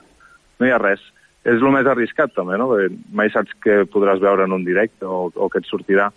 [0.60, 1.02] no hi ha res.
[1.48, 2.66] És el més arriscat, també, no?
[2.68, 6.10] Perquè mai saps què podràs veure en un directe o, o què et sortirà.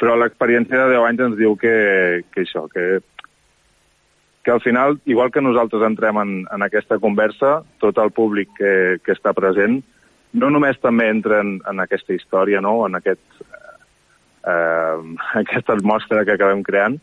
[0.00, 1.74] Però l'experiència de 10 anys ens diu que,
[2.32, 3.02] que això, que,
[4.42, 8.72] que al final, igual que nosaltres entrem en, en aquesta conversa, tot el públic que,
[9.04, 9.80] que està present
[10.32, 12.86] no només també entra en, en aquesta història, no?
[12.86, 13.22] en aquest,
[14.48, 14.96] eh,
[15.42, 16.98] aquesta atmosfera que acabem creant,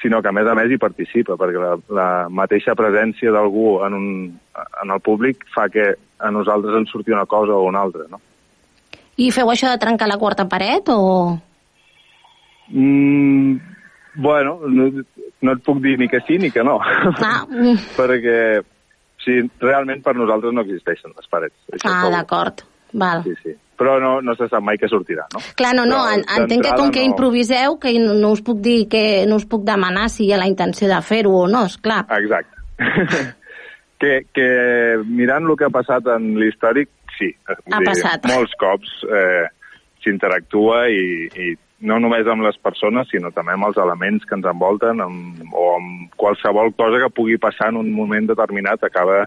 [0.00, 3.96] sinó que a més a més hi participa, perquè la, la mateixa presència d'algú en,
[3.98, 4.08] un,
[4.56, 8.06] en el públic fa que a nosaltres ens surti una cosa o una altra.
[8.08, 8.20] No?
[9.20, 11.36] I feu això de trencar la quarta paret o...?
[12.70, 13.58] Mm,
[14.22, 14.56] bueno,
[15.42, 16.78] no, et puc dir ni que sí ni que no.
[16.82, 17.44] Ah,
[17.98, 18.36] perquè
[19.24, 21.56] sí, realment per nosaltres no existeixen les parets.
[21.72, 22.64] Això ah d'acord.
[22.92, 23.22] Val.
[23.24, 23.54] Sí, sí.
[23.80, 25.40] Però no, no se sap mai què sortirà, no?
[25.56, 27.12] Clar, no, no, en, entenc que com que no.
[27.14, 30.40] improviseu, que no, no us puc dir que no us puc demanar si hi ha
[30.40, 32.02] la intenció de fer-ho o no, és clar.
[32.18, 32.60] Exacte.
[34.02, 34.50] que, que
[35.06, 37.30] mirant el que ha passat en l'històric, sí.
[37.48, 38.28] Ha passat.
[38.28, 39.48] Molts cops eh,
[40.04, 44.46] s'interactua i, i no només amb les persones, sinó també amb els elements que ens
[44.48, 49.24] envolten amb, o amb qualsevol cosa que pugui passar en un moment determinat acaba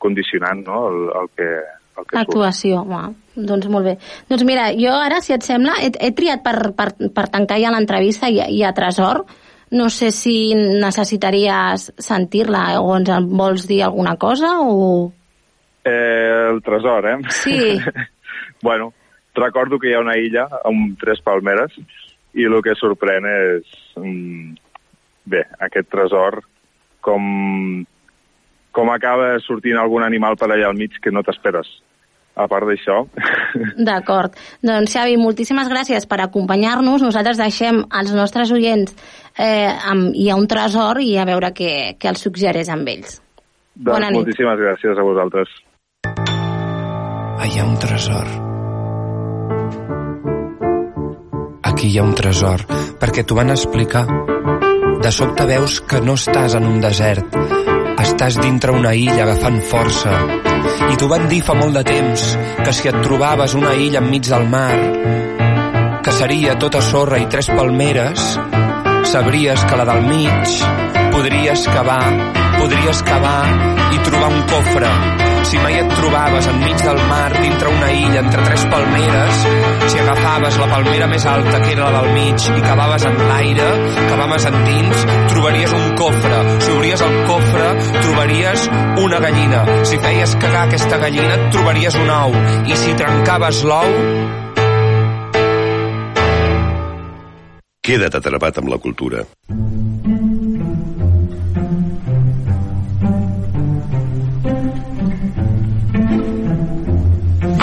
[0.00, 2.16] condicionant no, el, el que, el que surt.
[2.20, 3.12] L'actuació, wow.
[3.34, 3.96] doncs molt bé.
[4.30, 7.72] Doncs mira, jo ara, si et sembla, he, he triat per, per, per tancar ja
[7.74, 9.24] l'entrevista i, i a Tresor.
[9.70, 15.12] No sé si necessitaries sentir-la o ens en vols dir alguna cosa o...
[15.86, 17.16] Eh, el tresor, eh?
[17.30, 17.78] Sí.
[18.66, 18.90] bueno,
[19.34, 21.74] recordo que hi ha una illa amb tres palmeres
[22.34, 24.54] i el que sorprèn és, mm,
[25.30, 26.40] bé, aquest tresor,
[27.00, 27.84] com,
[28.72, 31.70] com acaba sortint algun animal per allà al mig que no t'esperes.
[32.40, 33.02] A part d'això,
[33.88, 34.36] D'acord.
[34.62, 37.02] Doncs, Xavi, moltíssimes gràcies per acompanyar-nos.
[37.02, 38.94] Nosaltres deixem als nostres oients
[39.36, 43.18] eh, amb, hi ha un tresor i a veure què, què els suggereix amb ells.
[43.74, 44.22] doncs Bona nit.
[44.22, 45.58] moltíssimes gràcies a vosaltres.
[47.40, 48.49] Hi ha un tresor.
[51.70, 52.64] Aquí hi ha un tresor,
[53.00, 54.04] perquè t'ho van explicar.
[55.00, 57.36] De sobte veus que no estàs en un desert,
[58.00, 60.12] estàs dintre una illa agafant força.
[60.90, 62.26] I t'ho van dir fa molt de temps,
[62.64, 64.76] que si et trobaves una illa enmig del mar,
[66.04, 68.28] que seria tota sorra i tres palmeres,
[69.10, 70.60] sabries que la del mig
[71.10, 72.04] podries cavar,
[72.58, 73.42] podries cavar
[73.94, 75.29] i trobar un cofre.
[75.50, 79.40] Si mai et trobaves enmig del mar, dintre una illa, entre tres palmeres,
[79.90, 83.66] si agafaves la palmera més alta, que era la del mig, i cavaves en l'aire,
[84.12, 86.38] cavaves endins, trobaries un cofre.
[86.62, 88.68] Si obries el cofre, trobaries
[89.02, 89.64] una gallina.
[89.90, 92.38] Si feies cagar aquesta gallina, et trobaries un ou.
[92.70, 93.98] I si trencaves l'ou,
[97.80, 99.24] Queda't atrapat amb la cultura.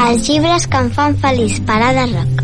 [0.08, 2.44] Els llibres que em fan feliç, parada rock.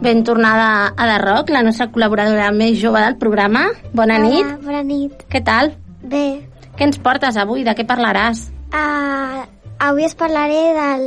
[0.00, 3.66] Ben tornada a la Roc, la nostra col·laboradora més jove del programa.
[3.92, 4.54] Bona Hola, nit.
[4.64, 5.26] bona nit.
[5.28, 5.74] Què tal?
[6.00, 6.47] Bé,
[6.78, 7.64] Què ens portes avui?
[7.66, 8.44] De què parlaràs?
[8.70, 9.42] uh,
[9.88, 11.04] avui es parlaré del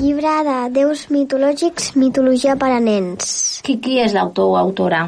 [0.00, 3.60] llibre de déus mitològics, mitologia per a nens.
[3.66, 5.04] Qui, qui és l'autor o autora?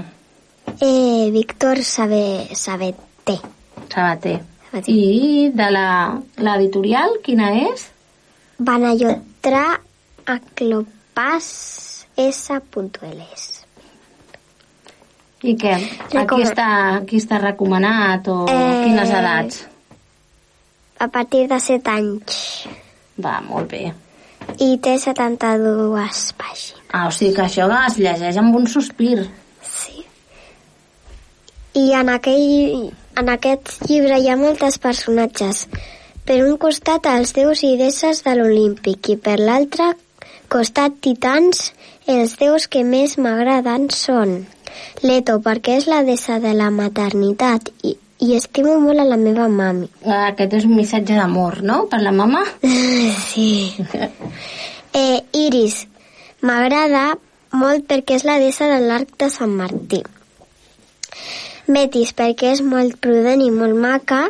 [0.81, 3.39] Eh, Víctor Sabe, Sabete.
[3.93, 4.39] Sabater.
[4.89, 7.89] I de la- l'editorial, quina és?
[8.59, 9.81] Banayotra
[10.25, 13.49] Aclopas S.ls.
[15.43, 15.75] I què?
[16.23, 16.69] Aquí està,
[17.03, 19.67] aquí està recomanat o Eh, quines edats?
[21.03, 22.37] A partir de 7 anys.
[23.19, 23.89] Va, molt bé.
[24.63, 26.85] I té 72 pàgines.
[26.93, 29.25] Ah, o sigui que això es llegeix amb un sospir.
[29.67, 30.05] Sí.
[31.83, 35.67] I en, aquell, en aquest llibre hi ha moltes personatges.
[36.29, 39.95] Per un costat els déus i deesses de l'Olímpic i per l'altre
[40.53, 41.71] costat titans,
[42.07, 44.43] els déus que més m'agraden són
[45.03, 49.49] Leto, perquè és la deessa de la maternitat i, i estimo molt a la meva
[49.51, 49.89] mami.
[50.07, 52.45] Ah, Aquest és un missatge d'amor, no?, per la mama?
[53.33, 53.51] Sí.
[54.93, 55.87] Eh, Iris,
[56.45, 57.15] m'agrada
[57.57, 60.03] molt perquè és la deessa de l'arc de Sant Martí.
[61.73, 64.27] Metis, perquè és molt prudent i molt maca.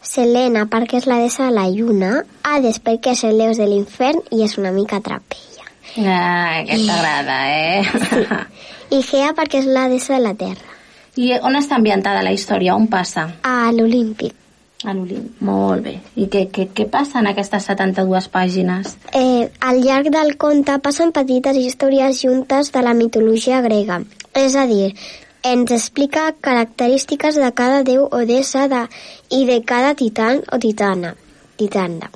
[0.00, 2.22] Selena, perquè és la deessa de la lluna.
[2.48, 5.68] Hades, perquè és el deus de l'infern i és una mica trapella.
[6.00, 8.40] Ah, aquest t'agrada, eh?
[8.96, 10.71] I Gea, perquè és la deessa de la terra.
[11.16, 12.76] I on està ambientada la història?
[12.76, 13.26] On passa?
[13.44, 14.38] A l'Olímpic.
[14.84, 15.42] A l'Olimp.
[15.46, 15.92] Molt bé.
[16.18, 18.96] I què, què, què passa en aquestes 72 pàgines?
[19.14, 24.00] Eh, al llarg del conte passen petites històries juntes de la mitologia grega.
[24.34, 24.94] És a dir,
[25.42, 28.86] ens explica característiques de cada déu o deessa de,
[29.30, 31.14] i de cada titan o titana.
[31.56, 32.10] titanda.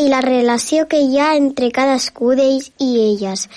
[0.00, 3.48] I la relació que hi ha entre cadascú d'ells i elles,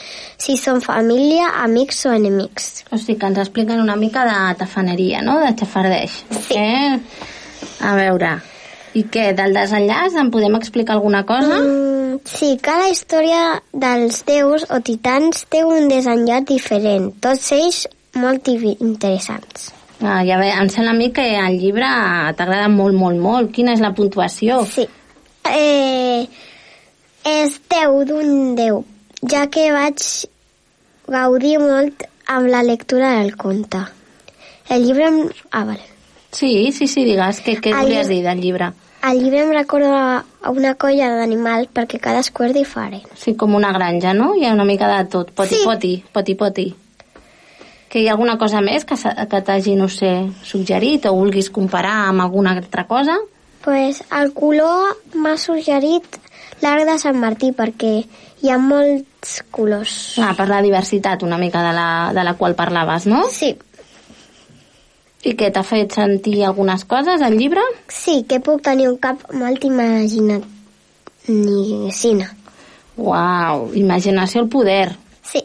[0.41, 2.83] si són família, amics o enemics.
[2.91, 6.19] O sigui que ens expliquen una mica de tafaneria, no?, de xafardeix.
[6.49, 6.59] Sí.
[6.59, 6.99] Eh?
[7.85, 8.35] A veure,
[8.95, 11.57] i què, del desenllaç en podem explicar alguna cosa?
[11.59, 18.47] Mm, sí, cada història dels déus o titans té un desenllaç diferent, tots ells molt
[18.47, 19.71] interessants.
[19.99, 21.87] Ah, ja ve, em sembla a mi que el llibre
[22.35, 23.51] t'agrada molt, molt, molt.
[23.55, 24.61] Quina és la puntuació?
[24.67, 24.87] Sí.
[25.53, 26.27] Eh,
[27.25, 28.83] és 10 d'un 10,
[29.31, 30.01] ja que vaig
[31.07, 33.83] gaudir molt amb la lectura del conte.
[34.69, 35.07] El llibre...
[35.11, 35.19] Em...
[35.51, 35.83] Ah, vale.
[36.31, 37.39] Sí, sí, sí, digues.
[37.45, 38.71] Què, què volies llibre- dir del llibre?
[39.05, 43.05] El llibre em recorda a una colla d'animals perquè cadascú és diferent.
[43.13, 44.31] Sí, com una granja, no?
[44.33, 45.29] Hi ha una mica de tot.
[45.37, 46.65] Poti-poti, poti-poti.
[47.87, 50.09] Que hi ha alguna cosa més que, que t'hagi, no sé,
[50.43, 53.19] suggerit o vulguis comparar amb alguna altra cosa?
[53.65, 56.19] Pues el color m'ha suggerit
[56.61, 57.95] l'arc de Sant Martí perquè
[58.45, 59.95] hi ha molts colors.
[60.21, 63.25] Ah, per la diversitat una mica de la, de la qual parlaves, no?
[63.33, 63.55] Sí.
[65.25, 67.63] I què, t'ha fet sentir algunes coses, el llibre?
[67.89, 70.45] Sí, que puc tenir un cap molt imaginat.
[71.25, 72.29] Ni cine.
[73.01, 74.93] Uau, imaginació al poder.
[75.25, 75.41] Sí.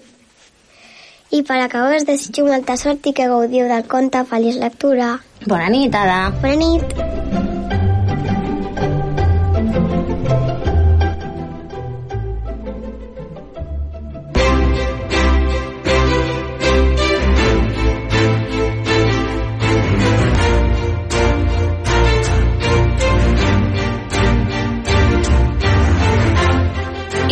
[1.33, 4.27] I per acabar us desitjo molta sort i que gaudiu del conte.
[4.29, 5.14] Feliç lectura.
[5.47, 6.27] Bona nit, Ada.
[6.43, 7.39] Bona nit.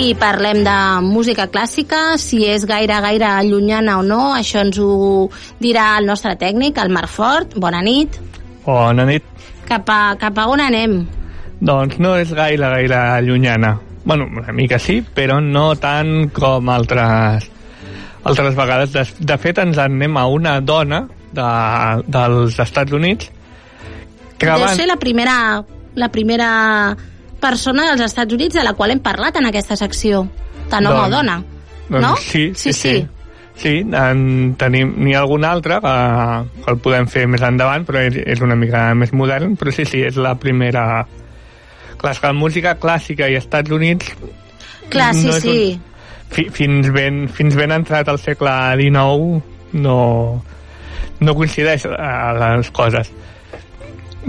[0.08, 5.26] I parlem de música clàssica, si és gaire, gaire llunyana o no, això ens ho
[5.60, 7.52] dirà el nostre tècnic, el Marc Fort.
[7.60, 8.16] Bona nit.
[8.64, 9.26] Bona nit.
[9.68, 10.94] Cap a, cap a on anem?
[11.60, 13.74] Doncs no és gaire, gaire llunyana.
[14.06, 17.50] Bueno, una mica sí, però no tant com altres
[18.24, 18.96] altres vegades.
[18.96, 21.02] De, de fet, ens en anem a una dona
[21.36, 21.50] de,
[22.08, 23.28] dels Estats Units
[24.38, 24.78] que Deu abans...
[24.80, 25.36] ser la primera,
[26.00, 26.48] la primera
[27.40, 30.26] persona dels Estats Units de la qual hem parlat en aquesta secció.
[30.68, 31.38] Tant home o Doncs- dona.
[31.88, 32.16] Doncs no?
[32.16, 32.96] Sí, sí, Sí, sí.
[32.98, 33.06] sí.
[33.58, 35.92] Sí, en tenim, n'hi ha algun altre que,
[36.62, 39.82] que el podem fer més endavant, però és, és una mica més modern, però sí,
[39.88, 40.84] sí, és la primera...
[41.98, 44.12] Clar, que la música clàssica i Estats Units...
[44.92, 45.56] Clar, sí, no sí.
[46.30, 49.42] fi, fins, ben, fins ben entrat al segle XIX
[49.82, 49.98] no,
[51.18, 53.10] no coincideix a les coses.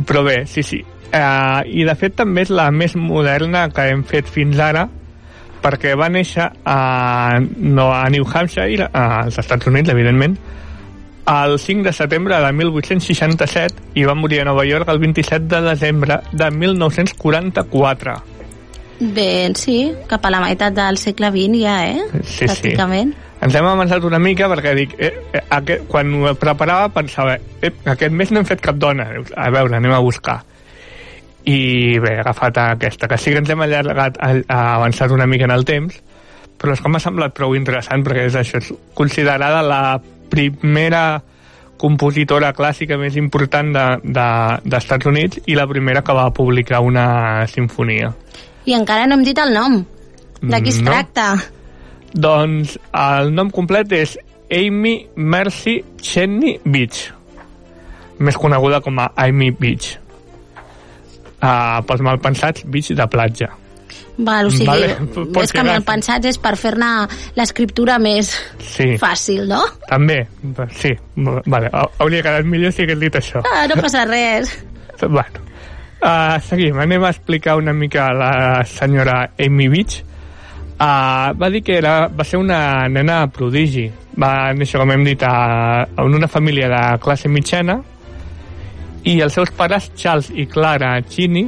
[0.09, 0.81] Però bé, sí, sí.
[1.09, 4.85] Uh, I de fet també és la més moderna que hem fet fins ara,
[5.63, 10.37] perquè va néixer a, no, a New Hampshire, als Estats Units, evidentment,
[11.29, 15.61] el 5 de setembre de 1867 i va morir a Nova York el 27 de
[15.61, 18.15] desembre de 1944.
[18.99, 22.23] Bé, sí, cap a la meitat del segle XX ja, eh?
[22.23, 23.13] Sí, Pràcticament.
[23.13, 23.25] sí.
[23.39, 27.71] Ens hem avançat una mica perquè dic, eh, eh, aquest, quan ho preparava pensava, eh,
[27.85, 30.41] aquest mes no hem fet cap dona, a veure, anem a buscar.
[31.45, 34.17] I bé, he agafat aquesta, que sí que ens hem allargat,
[34.49, 35.95] avançat una mica en el temps,
[36.59, 41.21] però és que m'ha semblat prou interessant perquè és això, és considerada la primera
[41.79, 46.81] compositora clàssica més important d'Estats de, de, d'Estats Units i la primera que va publicar
[46.83, 48.11] una sinfonia.
[48.67, 49.79] I encara no hem dit el nom.
[50.41, 50.91] De qui es No.
[50.91, 51.31] tracta?
[52.13, 54.17] Doncs el nom complet és
[54.51, 57.13] Amy Mercy Cheney Beach,
[58.19, 59.99] més coneguda com a Amy Beach.
[61.39, 63.47] Uh, pels malpensats, beach de platja.
[64.19, 65.85] Val, o sigui, Vale, és que ser mal gràcies.
[65.87, 66.89] pensats és per fer-ne
[67.39, 69.61] l'escriptura més Sí, fàcil, no?
[69.87, 70.17] també,
[70.75, 70.91] sí.
[71.15, 73.39] Vale, hau- hauria quedat millor si hagués dit això.
[73.47, 74.51] Ah, no passa res.
[74.99, 75.39] Bueno,
[76.03, 76.75] uh, seguim.
[76.83, 80.01] Anem a explicar una mica a la senyora Amy Beach.
[80.75, 83.85] Uh, va dir que era, va ser una nena prodigi.
[84.19, 87.77] Va néixer, com hem dit, a, en una família de classe mitjana
[89.03, 91.45] i els seus pares, Charles i Clara Chini,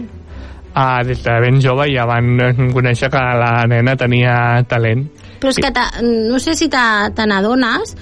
[0.76, 2.38] uh, des de ben jove ja van
[2.74, 5.08] conèixer que la nena tenia talent.
[5.41, 7.95] Però és que ta- no sé si te n'adones,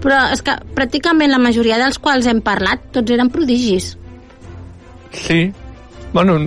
[0.00, 3.96] però és que pràcticament la majoria dels quals hem parlat tots eren prodigis.
[5.12, 5.52] Sí.
[6.12, 6.38] Bueno,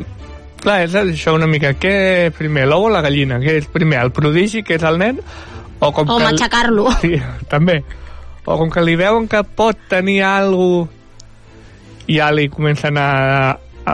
[0.60, 1.74] clar, és això una mica.
[1.80, 3.38] Què primer, l'ou o la gallina?
[3.40, 5.22] Què és primer, el prodigi, que és el nen?
[5.80, 6.90] O, com O que matxacar-lo.
[7.02, 7.14] Sí,
[7.54, 7.84] també.
[8.46, 10.90] O com que li veuen que pot tenir alguna
[12.08, 13.08] ja li comencen a,
[13.86, 13.94] a,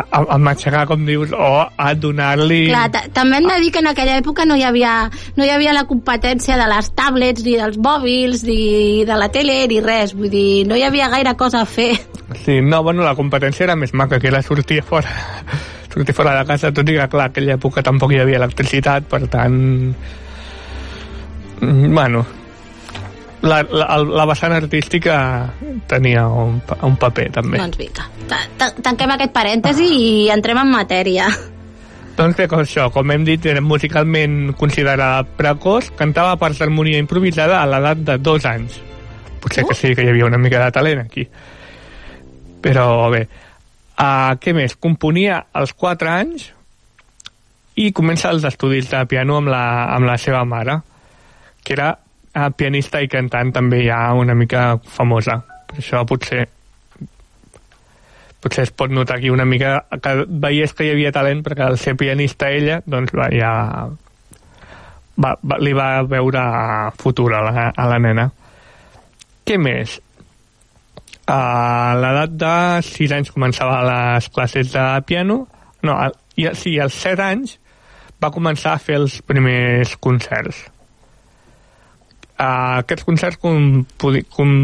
[0.00, 2.66] a, a matxacar, com dius, o a donar-li...
[2.68, 5.50] Clar, ta- també hem de dir que en aquella època no hi havia, no hi
[5.54, 10.14] havia la competència de les tablets, ni dels mòbils, ni de la tele, ni res.
[10.14, 11.92] Vull dir, no hi havia gaire cosa a fer.
[12.44, 15.10] Sí, no, bueno, la competència era més maca, que era sortir fora,
[15.92, 19.26] sortir fora de casa, tot i que, clar, aquella època tampoc hi havia electricitat, per
[19.32, 19.58] tant...
[21.60, 22.24] mm, Bueno,
[23.44, 25.16] la, la, la vessant artística
[25.90, 27.60] tenia un, un paper, també.
[27.60, 31.28] Doncs vinga, ta- ta- tanquem aquest parèntesi i entrem en matèria.
[32.14, 37.60] Doncs bé, com això, com hem dit, era musicalment considerada precoç, cantava per harmonia improvisada
[37.60, 38.78] a l'edat de dos anys.
[39.42, 41.26] Potser que sí que hi havia una mica de talent aquí.
[42.64, 43.26] Però bé,
[43.98, 44.76] uh, què més?
[44.80, 46.46] Componia als 4 anys
[47.76, 49.64] i comença els estudis de piano amb la,
[49.96, 50.78] amb la seva mare,
[51.66, 51.90] que era
[52.34, 55.40] uh, pianista i cantant també ja una mica famosa.
[55.70, 56.44] Per això potser
[58.44, 61.78] potser es pot notar aquí una mica que veiés que hi havia talent perquè al
[61.80, 63.52] ser pianista ella doncs va, ja
[65.16, 66.42] va, va, li va veure
[67.00, 68.28] futur a la, a la nena
[69.48, 70.00] què més?
[71.24, 75.38] a l'edat de 6 anys començava les classes de piano
[75.80, 77.56] no, a, i, sí, als 7 anys
[78.20, 80.66] va començar a fer els primers concerts
[82.38, 83.84] a aquests concerts com,
[84.34, 84.54] com,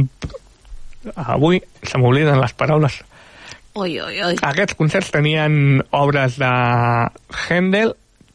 [1.17, 3.01] avui se m'obliden les paraules
[3.79, 4.37] Ui, ui, ui.
[4.43, 6.49] aquests concerts tenien obres de
[7.47, 7.93] Händel,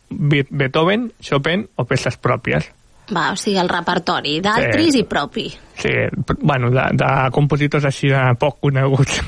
[0.09, 2.69] Be- Beethoven, Chopin o peces pròpies.
[3.11, 5.01] Va, o sigui, el repertori d'altris Sí.
[5.03, 5.43] i propi.
[5.77, 5.91] Sí,
[6.39, 9.19] bueno, de, de compositors així de poc coneguts.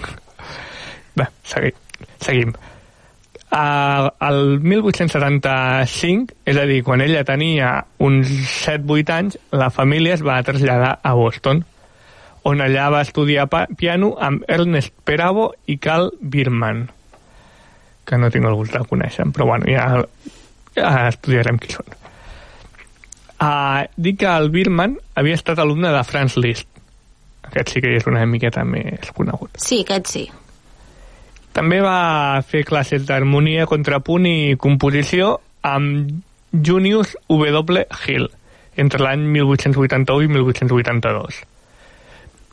[1.20, 1.74] Bé, segui,
[2.24, 2.56] seguim.
[3.48, 7.70] Uh, el 1875, és a dir, quan ella tenia
[8.04, 8.28] uns
[8.66, 11.62] 7-8 anys, la família es va traslladar a Boston,
[12.48, 13.48] on allà va estudiar
[13.80, 16.90] piano amb Ernest Peravo i Carl Birman,
[18.08, 20.04] que no tinc el gust de conèixer, però bueno, ja,
[20.76, 21.96] ja estudiarem qui són.
[23.38, 26.68] Uh, dic que el Birman havia estat alumne de Franz Liszt.
[27.48, 29.56] Aquest sí que és una miqueta més conegut.
[29.62, 30.26] Sí, aquest sí.
[31.58, 36.12] També va fer classes d'harmonia, contrapunt i composició amb
[36.54, 37.86] Junius W.
[38.06, 38.28] Hill.
[38.78, 41.38] entre l'any 1881 i 1882.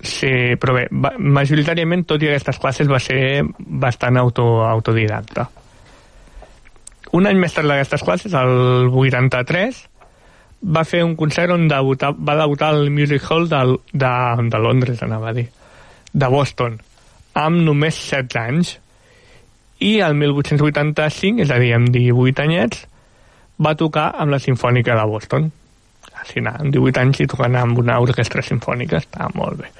[0.00, 0.86] Sí, però bé,
[1.20, 5.44] majoritàriament, tot i aquestes classes, va ser bastant auto, autodidacta.
[7.12, 9.82] Un any més tard d'aquestes classes, el 83,
[10.76, 13.60] va fer un concert on debutar, va debutar al Music Hall de,
[13.92, 14.14] de,
[14.48, 15.44] de Londres, anava a dir,
[16.12, 16.80] de Boston,
[17.36, 18.74] amb només 16 anys.
[19.80, 22.84] I el 1885, és a dir, amb 18 anyets,
[23.58, 25.50] va tocar amb la Sinfònica de Boston.
[26.20, 29.70] Així, amb 18 anys i tocant amb una orquestra sinfònica, està molt bé.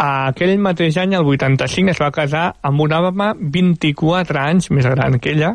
[0.00, 5.20] Aquell mateix any, el 85, es va casar amb una home 24 anys més gran
[5.22, 5.52] que ella,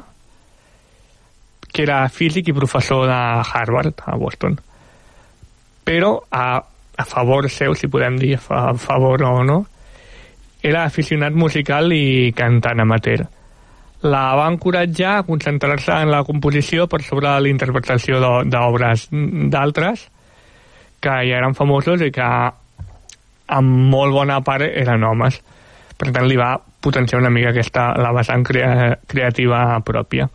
[1.69, 4.55] que era físic i professor de Harvard, a Boston.
[5.85, 9.59] Però, a, a favor seu, si podem dir a favor o no,
[10.61, 13.25] era aficionat musical i cantant amateur.
[14.01, 20.07] La va encoratjar a concentrar-se en la composició per sobre de l'interpretació d'obres d'altres
[20.99, 22.27] que ja eren famosos i que
[23.49, 25.39] amb molt bona part eren homes.
[25.99, 30.29] Per tant, li va potenciar una mica aquesta, la vessant crea, creativa pròpia.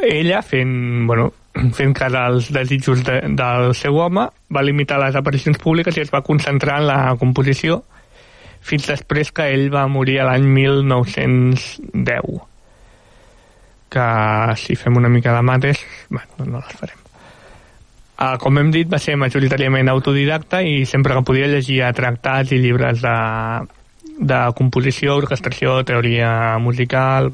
[0.00, 0.72] Ella, fent,
[1.06, 1.28] bueno,
[1.76, 6.12] fent cas als desitjos de, del seu home, va limitar les aparicions públiques i es
[6.12, 7.82] va concentrar en la composició
[8.60, 12.40] fins després que ell va morir a l'any 1910
[13.90, 14.06] que
[14.60, 16.98] si fem una mica de mates bueno, no les farem.
[18.20, 22.60] Uh, com hem dit va ser majoritàriament autodidacta i sempre que podia llegia tractats i
[22.60, 23.16] llibres de,
[24.20, 27.32] de composició, orquestració, teoria musical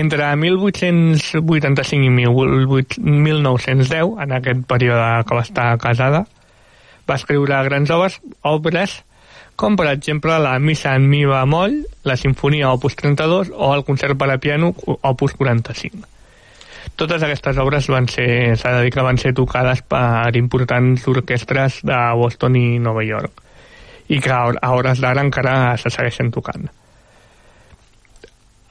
[0.00, 6.24] entre 1885 i 1910 en aquest període que va estar casada
[7.08, 9.02] va escriure grans obres, obres
[9.60, 14.16] com per exemple la Missa en Mi bemoll, la Sinfonia Opus 32 o el Concert
[14.16, 14.72] per a piano
[15.02, 16.00] Opus 45.
[16.96, 21.82] Totes aquestes obres van ser, s'ha de dir que van ser tocades per importants orquestres
[21.84, 23.44] de Boston i Nova York
[24.08, 26.66] i que a hores d'ara encara se segueixen tocant.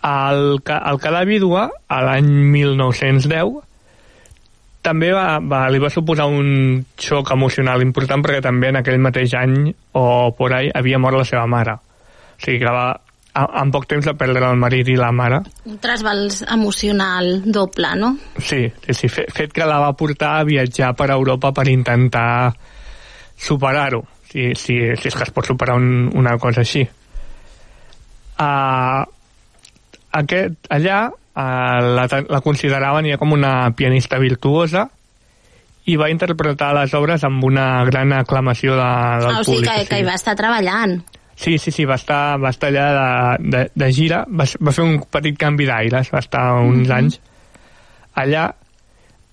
[0.04, 3.60] El, el cada vídua, a l'any 1910,
[4.82, 9.36] també va, va, li va suposar un xoc emocional important perquè també en aquell mateix
[9.36, 11.76] any o por ahí havia mort la seva mare.
[11.76, 12.88] O sigui que va,
[13.36, 15.42] en poc temps va perdre el marit i la mare.
[15.68, 18.14] Un trasbals emocional doble, no?
[18.38, 22.54] Sí, sí, sí fet, fet que la va portar a viatjar per Europa per intentar
[23.40, 26.88] superar-ho, si, si, si és que es pot superar un, una cosa així.
[28.40, 29.04] Uh,
[30.12, 31.42] aquest, allà uh,
[31.98, 34.88] la, la consideraven ja com una pianista virtuosa
[35.90, 38.90] i va interpretar les obres amb una gran aclamació de,
[39.24, 39.72] del ah, o sigui públic.
[39.72, 41.00] Que, que hi va estar treballant.
[41.40, 44.84] Sí, sí, sí, va estar, va estar allà de, de, de gira, va, va fer
[44.84, 46.98] un petit canvi d'aires, va estar uns mm -hmm.
[46.98, 47.22] anys
[48.20, 48.50] allà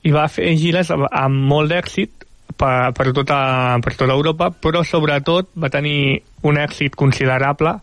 [0.06, 3.38] i va fer gires amb molt d'èxit per, per, tota,
[3.82, 7.74] per tota Europa, però sobretot va tenir un èxit considerable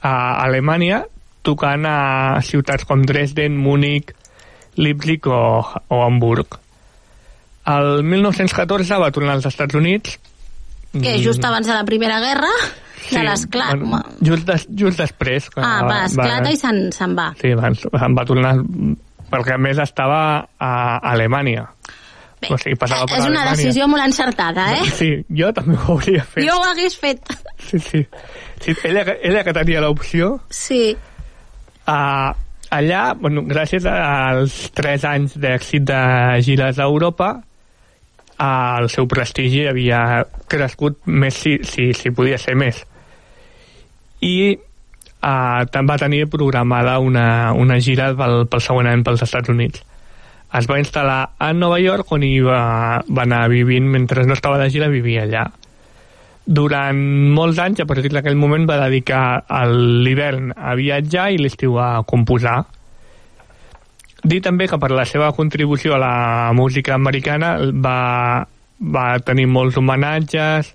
[0.00, 0.12] a
[0.44, 1.04] Alemanya,
[1.48, 4.12] tocant a ciutats com Dresden, Múnich,
[4.76, 6.58] Leipzig o, o Hamburg.
[7.68, 10.18] El 1914 va tornar als Estats Units.
[10.92, 12.52] Que just abans de la Primera Guerra?
[13.08, 13.76] Sí, de l'esclat.
[13.80, 15.48] Bueno, just, des, just després.
[15.56, 17.28] Ah, va, esclata va, i se'n se va.
[17.40, 17.70] Sí, va,
[18.16, 18.54] va tornar
[19.28, 20.20] perquè a més estava
[20.58, 20.72] a
[21.12, 21.66] Alemanya.
[22.38, 23.56] Bé, o sigui, passava per és una Alemanya.
[23.56, 24.88] decisió molt encertada, eh?
[24.94, 26.44] Sí, jo també ho hauria fet.
[26.46, 27.36] Jo ho hagués fet.
[27.58, 28.04] Sí, sí.
[28.62, 30.36] sí ella, ella que tenia l'opció...
[30.48, 30.96] Sí.
[31.88, 32.36] Uh,
[32.68, 36.00] allà, bueno, gràcies als 3 anys d'èxit de
[36.44, 37.30] gires a Europa,
[38.36, 42.82] uh, el seu prestigi havia crescut més si, si, si podia ser més.
[44.20, 49.86] I uh, va tenir programada una, una gira pel, pel següent any pels Estats Units.
[50.58, 54.60] Es va instal·lar a Nova York, on hi va, va anar vivint, mentre no estava
[54.60, 55.48] de gira, vivia allà
[56.48, 56.96] durant
[57.36, 62.62] molts anys, a partir d'aquell moment, va dedicar l'hivern a viatjar i l'estiu a composar.
[64.24, 66.14] Dir també que per la seva contribució a la
[66.56, 67.52] música americana
[67.84, 68.48] va,
[68.80, 70.72] va tenir molts homenatges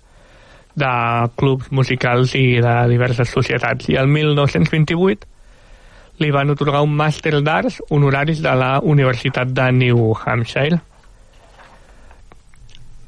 [0.78, 0.93] de
[1.41, 3.89] clubs musicals i de diverses societats.
[3.89, 5.28] I el 1928
[6.21, 10.84] li van otorgar un màster d'arts honoraris de la Universitat de New Hampshire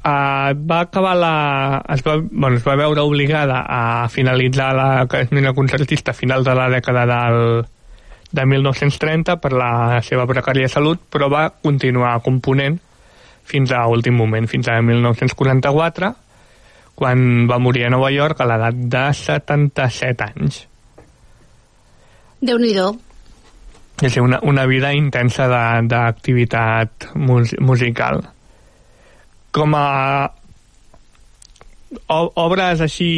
[0.06, 1.82] Uh, va acabar la...
[1.90, 6.54] Es va, bueno, es va veure obligada a finalitzar la carrera concertista a final de
[6.54, 7.64] la dècada del,
[8.30, 12.78] de 1930 per la seva precària salut, però va continuar component
[13.46, 16.12] fins a últim moment, fins a 1944,
[16.94, 20.62] quan va morir a Nova York a l'edat de 77 anys.
[22.46, 22.72] déu nhi
[24.06, 28.20] és una, una vida intensa d'activitat mus, musical.
[29.56, 30.28] Com a
[32.08, 33.08] obres així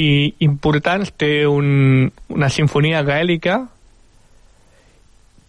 [0.44, 3.62] importants té un, una sinfonia gaèlica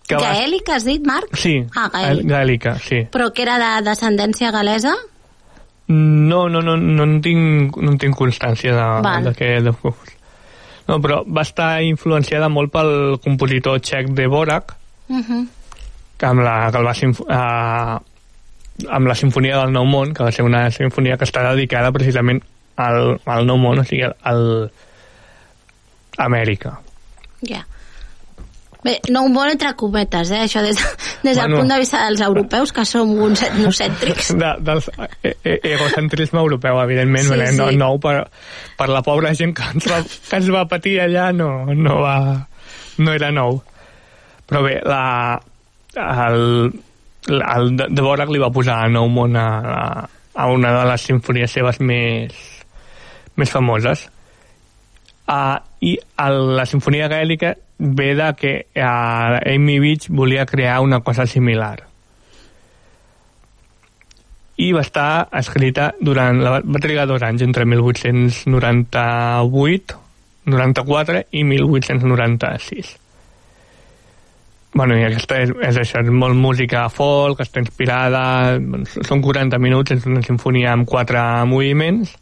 [0.10, 1.36] que va- Gaèlic, has dit, Marc?
[1.38, 2.26] Sí, Ah, gaèlic.
[2.26, 3.04] gaèlica, sí.
[3.14, 4.96] Però que era de descendència galesa?
[5.90, 9.24] No, no, no, no en tinc, no tinc constància de, Val.
[9.30, 9.52] de què...
[9.62, 9.74] De,
[10.88, 14.76] no, però va estar influenciada molt pel compositor txec de Borac,
[15.10, 15.46] Uh -huh.
[16.18, 16.94] que amb la, que el va
[18.88, 22.40] amb la Sinfonia del Nou Món, que va ser una sinfonia que està dedicada precisament
[22.80, 24.46] al, al Nou Món, o sigui, al,
[26.20, 26.78] Amèrica.
[27.48, 27.64] Ja.
[28.84, 30.46] Bé, no un bon entre cometes, eh?
[30.46, 30.78] Això des,
[31.24, 31.58] des del Bueno.
[31.60, 34.32] punt de vista dels europeus, que som uns etnocèntrics.
[34.42, 34.84] De, del
[35.24, 37.80] e e egocentrisme europeu, evidentment, Sí, sí, no, sí.
[37.80, 38.30] no per,
[38.80, 42.16] per la pobra gent que ens va, que ens va patir allà no, no, va,
[43.04, 43.60] no era nou.
[44.48, 45.42] Però bé, la,
[45.96, 46.72] el,
[47.28, 51.80] el Borac li va posar nou món a, a, a una de les sinfonies seves
[51.80, 52.34] més,
[53.36, 54.10] més famoses.
[55.30, 61.00] Uh, I el, la sinfonia gaèlica ve de que uh, Amy Beach volia crear una
[61.06, 61.90] cosa similar
[64.60, 70.00] i va estar escrita durant la, va trigar dos anys entre 1898
[70.50, 73.09] 94 i 1896
[74.74, 78.24] bueno, i aquesta és, és això, és molt música folk, està inspirada,
[79.08, 82.16] són 40 minuts, és una sinfonia amb quatre moviments,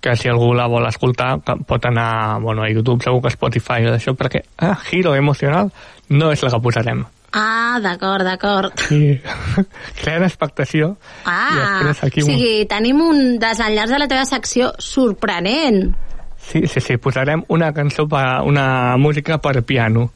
[0.00, 3.90] que si algú la vol escoltar pot anar bueno, a YouTube, segur que Spotify o
[3.92, 5.68] d'això, perquè, ah, Giro Emocional
[6.08, 7.02] no és la que posarem.
[7.36, 8.72] Ah, d'acord, d'acord.
[8.90, 9.20] I
[10.00, 10.94] creant expectació.
[11.28, 15.92] Ah, aquí o un- sigui, tenim un desenllaç de la teva secció sorprenent.
[16.40, 20.08] Sí, sí, sí, posarem una cançó, per, una música per piano,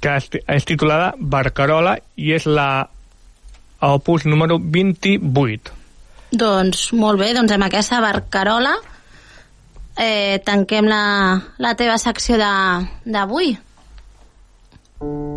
[0.00, 2.88] que és, titulada Barcarola i és la
[3.86, 5.72] opus número 28.
[6.36, 8.74] Doncs molt bé, doncs amb aquesta barcarola
[9.96, 11.02] eh, tanquem la,
[11.58, 13.56] la teva secció d'avui.
[15.00, 15.35] Doncs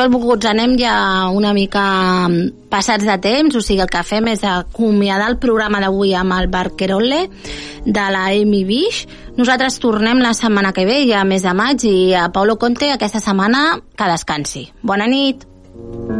[0.00, 0.94] benvolguts, anem ja
[1.34, 1.82] una mica
[2.28, 6.36] mm, passats de temps, o sigui, el que fem és acomiadar el programa d'avui amb
[6.38, 7.26] el Barquerolle
[7.84, 9.06] de la Amy Bish.
[9.36, 13.22] Nosaltres tornem la setmana que ve, ja mes de maig, i a Paulo Conte aquesta
[13.22, 14.68] setmana que descansi.
[14.82, 15.46] Bona nit!
[15.70, 16.19] Sintonitzes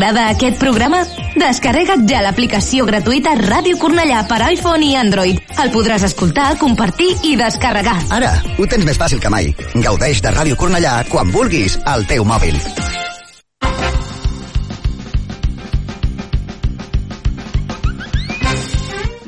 [0.00, 0.98] T'agrada aquest programa?
[1.36, 5.36] Descarrega't ja l'aplicació gratuïta Ràdio Cornellà per iPhone i Android.
[5.60, 7.98] El podràs escoltar, compartir i descarregar.
[8.16, 9.50] Ara, ho tens més fàcil que mai.
[9.74, 12.56] Gaudeix de Ràdio Cornellà quan vulguis al teu mòbil.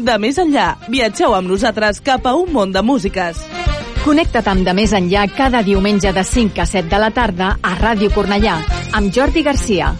[0.00, 3.44] De més enllà, viatgeu amb nosaltres cap a un món de músiques.
[4.06, 7.76] Connecta't amb De Més Enllà cada diumenge de 5 a 7 de la tarda a
[7.76, 8.56] Ràdio Cornellà,
[8.96, 9.92] amb Jordi Garcia.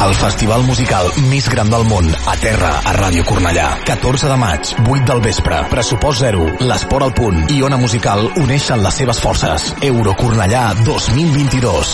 [0.00, 3.66] El festival musical més gran del món, a terra, a Ràdio Cornellà.
[3.84, 8.80] 14 de maig, 8 del vespre, pressupost zero, l'esport al punt i Ona Musical uneixen
[8.80, 9.68] les seves forces.
[9.90, 11.92] Euro Cornellà 2022.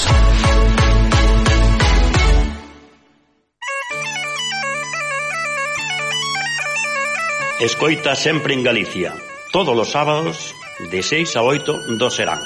[7.66, 9.14] Escoita sempre en Galicia.
[9.50, 10.54] Todos los sábados,
[10.92, 12.38] de 6 a 8, dos serán.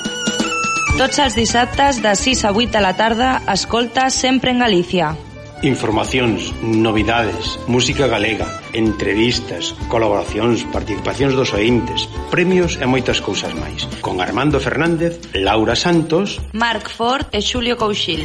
[0.96, 5.16] Tots els dissabtes de 6 a 8 de la tarda, escolta sempre en Galícia.
[5.62, 13.84] Informacións, novidades, música galega, entrevistas, colaboracións, participacións dos ointes, premios e moitas cousas máis.
[14.00, 18.24] Con Armando Fernández, Laura Santos, Marc Ford e Xulio Couchil.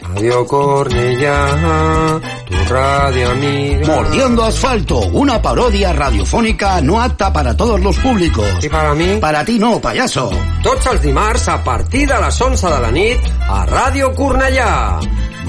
[0.00, 2.39] Radio Cornellá
[2.70, 3.86] radio amiga.
[3.86, 8.46] Mordiendo Asfalto, una parodia radiofónica no apta para todos los públicos.
[8.62, 9.18] ¿Y para mí?
[9.20, 10.30] Para ti no, payaso.
[10.62, 15.00] Tots els dimarts a partir de les 11 de la nit a Ràdio Cornellà.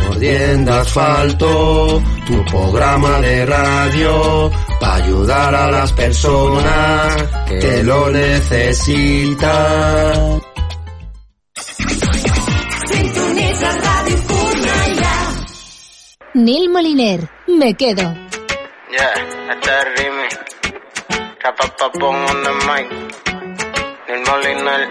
[0.01, 9.51] Mordiendo Asfalto, tu programa de radio para ayudar a las personas que lo necesitan.
[16.33, 18.03] Neil Moliner, me quedo.
[18.89, 19.13] Yeah,
[19.51, 20.39] este es el remix.
[21.43, 22.87] Rapapapón on the mic.
[24.07, 24.89] Neil Moliner,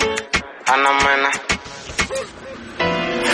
[0.66, 1.30] Ana Mena.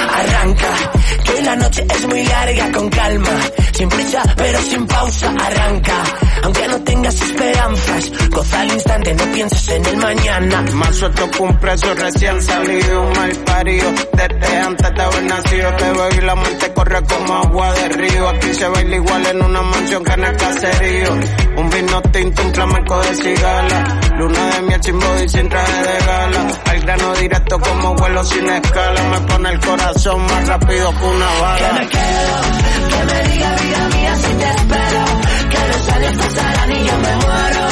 [0.09, 0.92] Arranca,
[1.24, 3.40] que la noche es muy larga con calma,
[3.76, 6.02] sin prisa pero sin pausa, arranca,
[6.42, 8.10] aunque no tengas esperanzas,
[8.52, 10.64] al instante, no pienses en el mañana.
[10.74, 13.92] Marzo tu cumple su recién salido, un mal parido.
[14.12, 18.28] Desde antes de haber nacido te veo y la muerte corre como agua de río.
[18.28, 21.08] Aquí se baila igual en una mansión que en el caserío.
[21.56, 24.00] Un vino tinto, un flamenco de cigala.
[24.18, 26.46] Luna de miel sin body, sin traje de gala.
[26.66, 29.02] Al grano directo como vuelo sin escala.
[29.02, 31.68] Me pone el corazón más rápido que una bala.
[31.68, 35.04] Que me quedo, que me diga vida mía si te espero.
[35.50, 37.64] Que los años pasarán y yo me muero.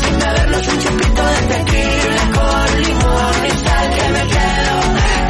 [0.00, 3.86] Sin bebernos un chupito de tequila con limón y sal.
[3.96, 4.76] Que me quedo,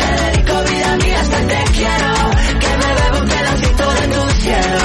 [0.01, 2.13] te dedico vida mía hasta te quiero.
[2.63, 4.83] Que me bebo un pedacito de tu cielo.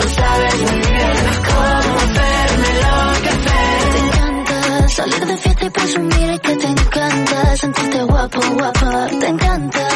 [0.00, 1.16] Tú sabes muy bien
[1.48, 3.78] cómo hacerme enloquecer.
[3.92, 9.06] Te encanta salir de fiesta y presumir que te encanta sentirte guapo, guapa.
[9.20, 9.95] Te encanta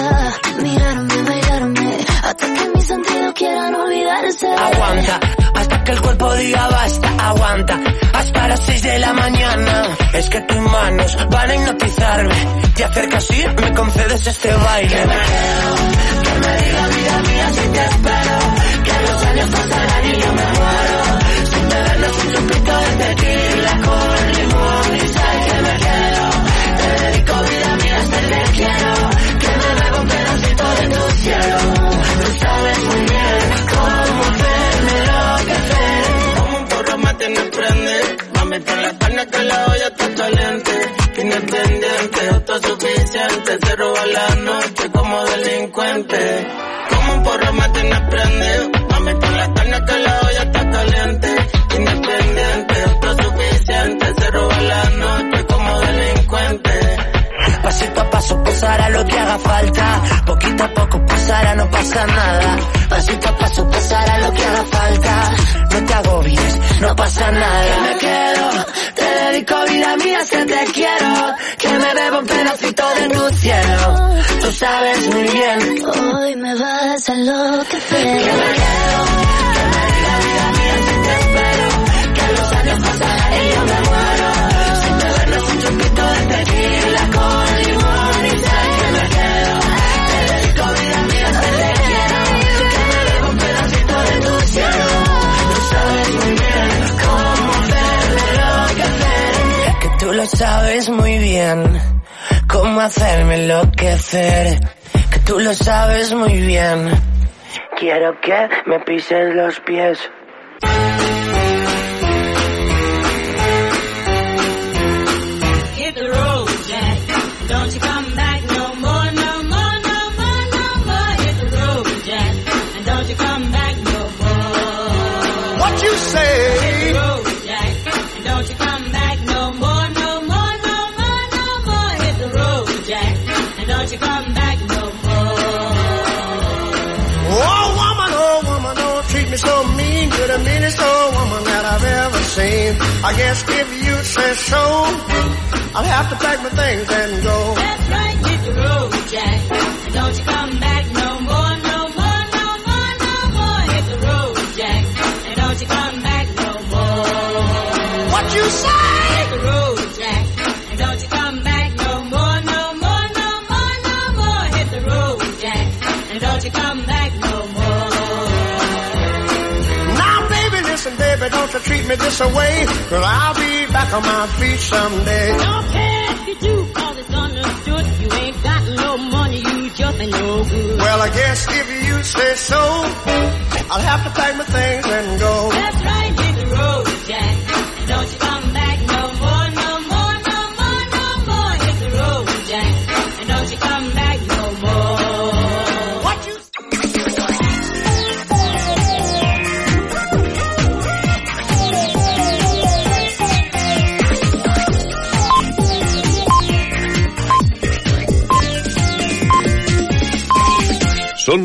[4.43, 5.21] Aguanta,
[5.55, 7.79] hasta que el cuerpo diga basta, aguanta.
[8.15, 9.83] Hasta las 6 de la mañana.
[10.15, 12.35] Es que tus manos van a hipnotizarme.
[12.75, 14.89] Te acercas y me concedes este baile.
[14.89, 18.39] Que me quedo, que me diga vida mía si te espero.
[18.85, 20.90] Que los años pasarán y yo me muero.
[38.51, 40.73] Mami, con la carne que la olla está caliente.
[41.23, 43.59] Independiente, autosuficiente.
[43.65, 46.47] Se roba la noche como delincuente.
[46.91, 48.71] Como un porro me tiene prende.
[48.91, 51.30] Mami, con la carne que la olla está caliente.
[58.67, 60.03] Hará lo que haga falta.
[60.27, 61.01] Poquito a poco,
[61.33, 62.57] ahora no pasa nada.
[62.89, 65.33] Pasito a paso, hará lo que haga falta.
[65.71, 67.65] No te agobies, no pasa nada.
[67.65, 71.37] Que me quedo, te dedico vida mía, si te quiero.
[71.59, 74.11] Que me bebo un pedacito de tu cielo.
[74.43, 75.87] Tú sabes muy bien.
[76.15, 78.07] Hoy me vas a enloquecer.
[78.07, 79.01] Que me quedo,
[79.55, 80.60] que me diga vida mía,
[100.41, 101.79] sabes muy bien
[102.49, 104.59] cómo hacerme enloquecer.
[105.13, 106.89] Que tú lo sabes muy bien.
[107.79, 109.99] Quiero que me pises los pies.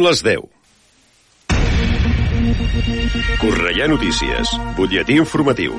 [0.05, 0.41] Les 10.
[3.41, 5.73] Correia Notícies, butlletí informatiu.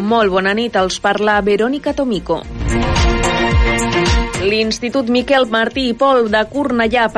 [0.00, 2.40] Molt bona nit, els parla Verònica Tomico.
[4.46, 7.08] L'Institut Miquel Martí i Pol de Cornellà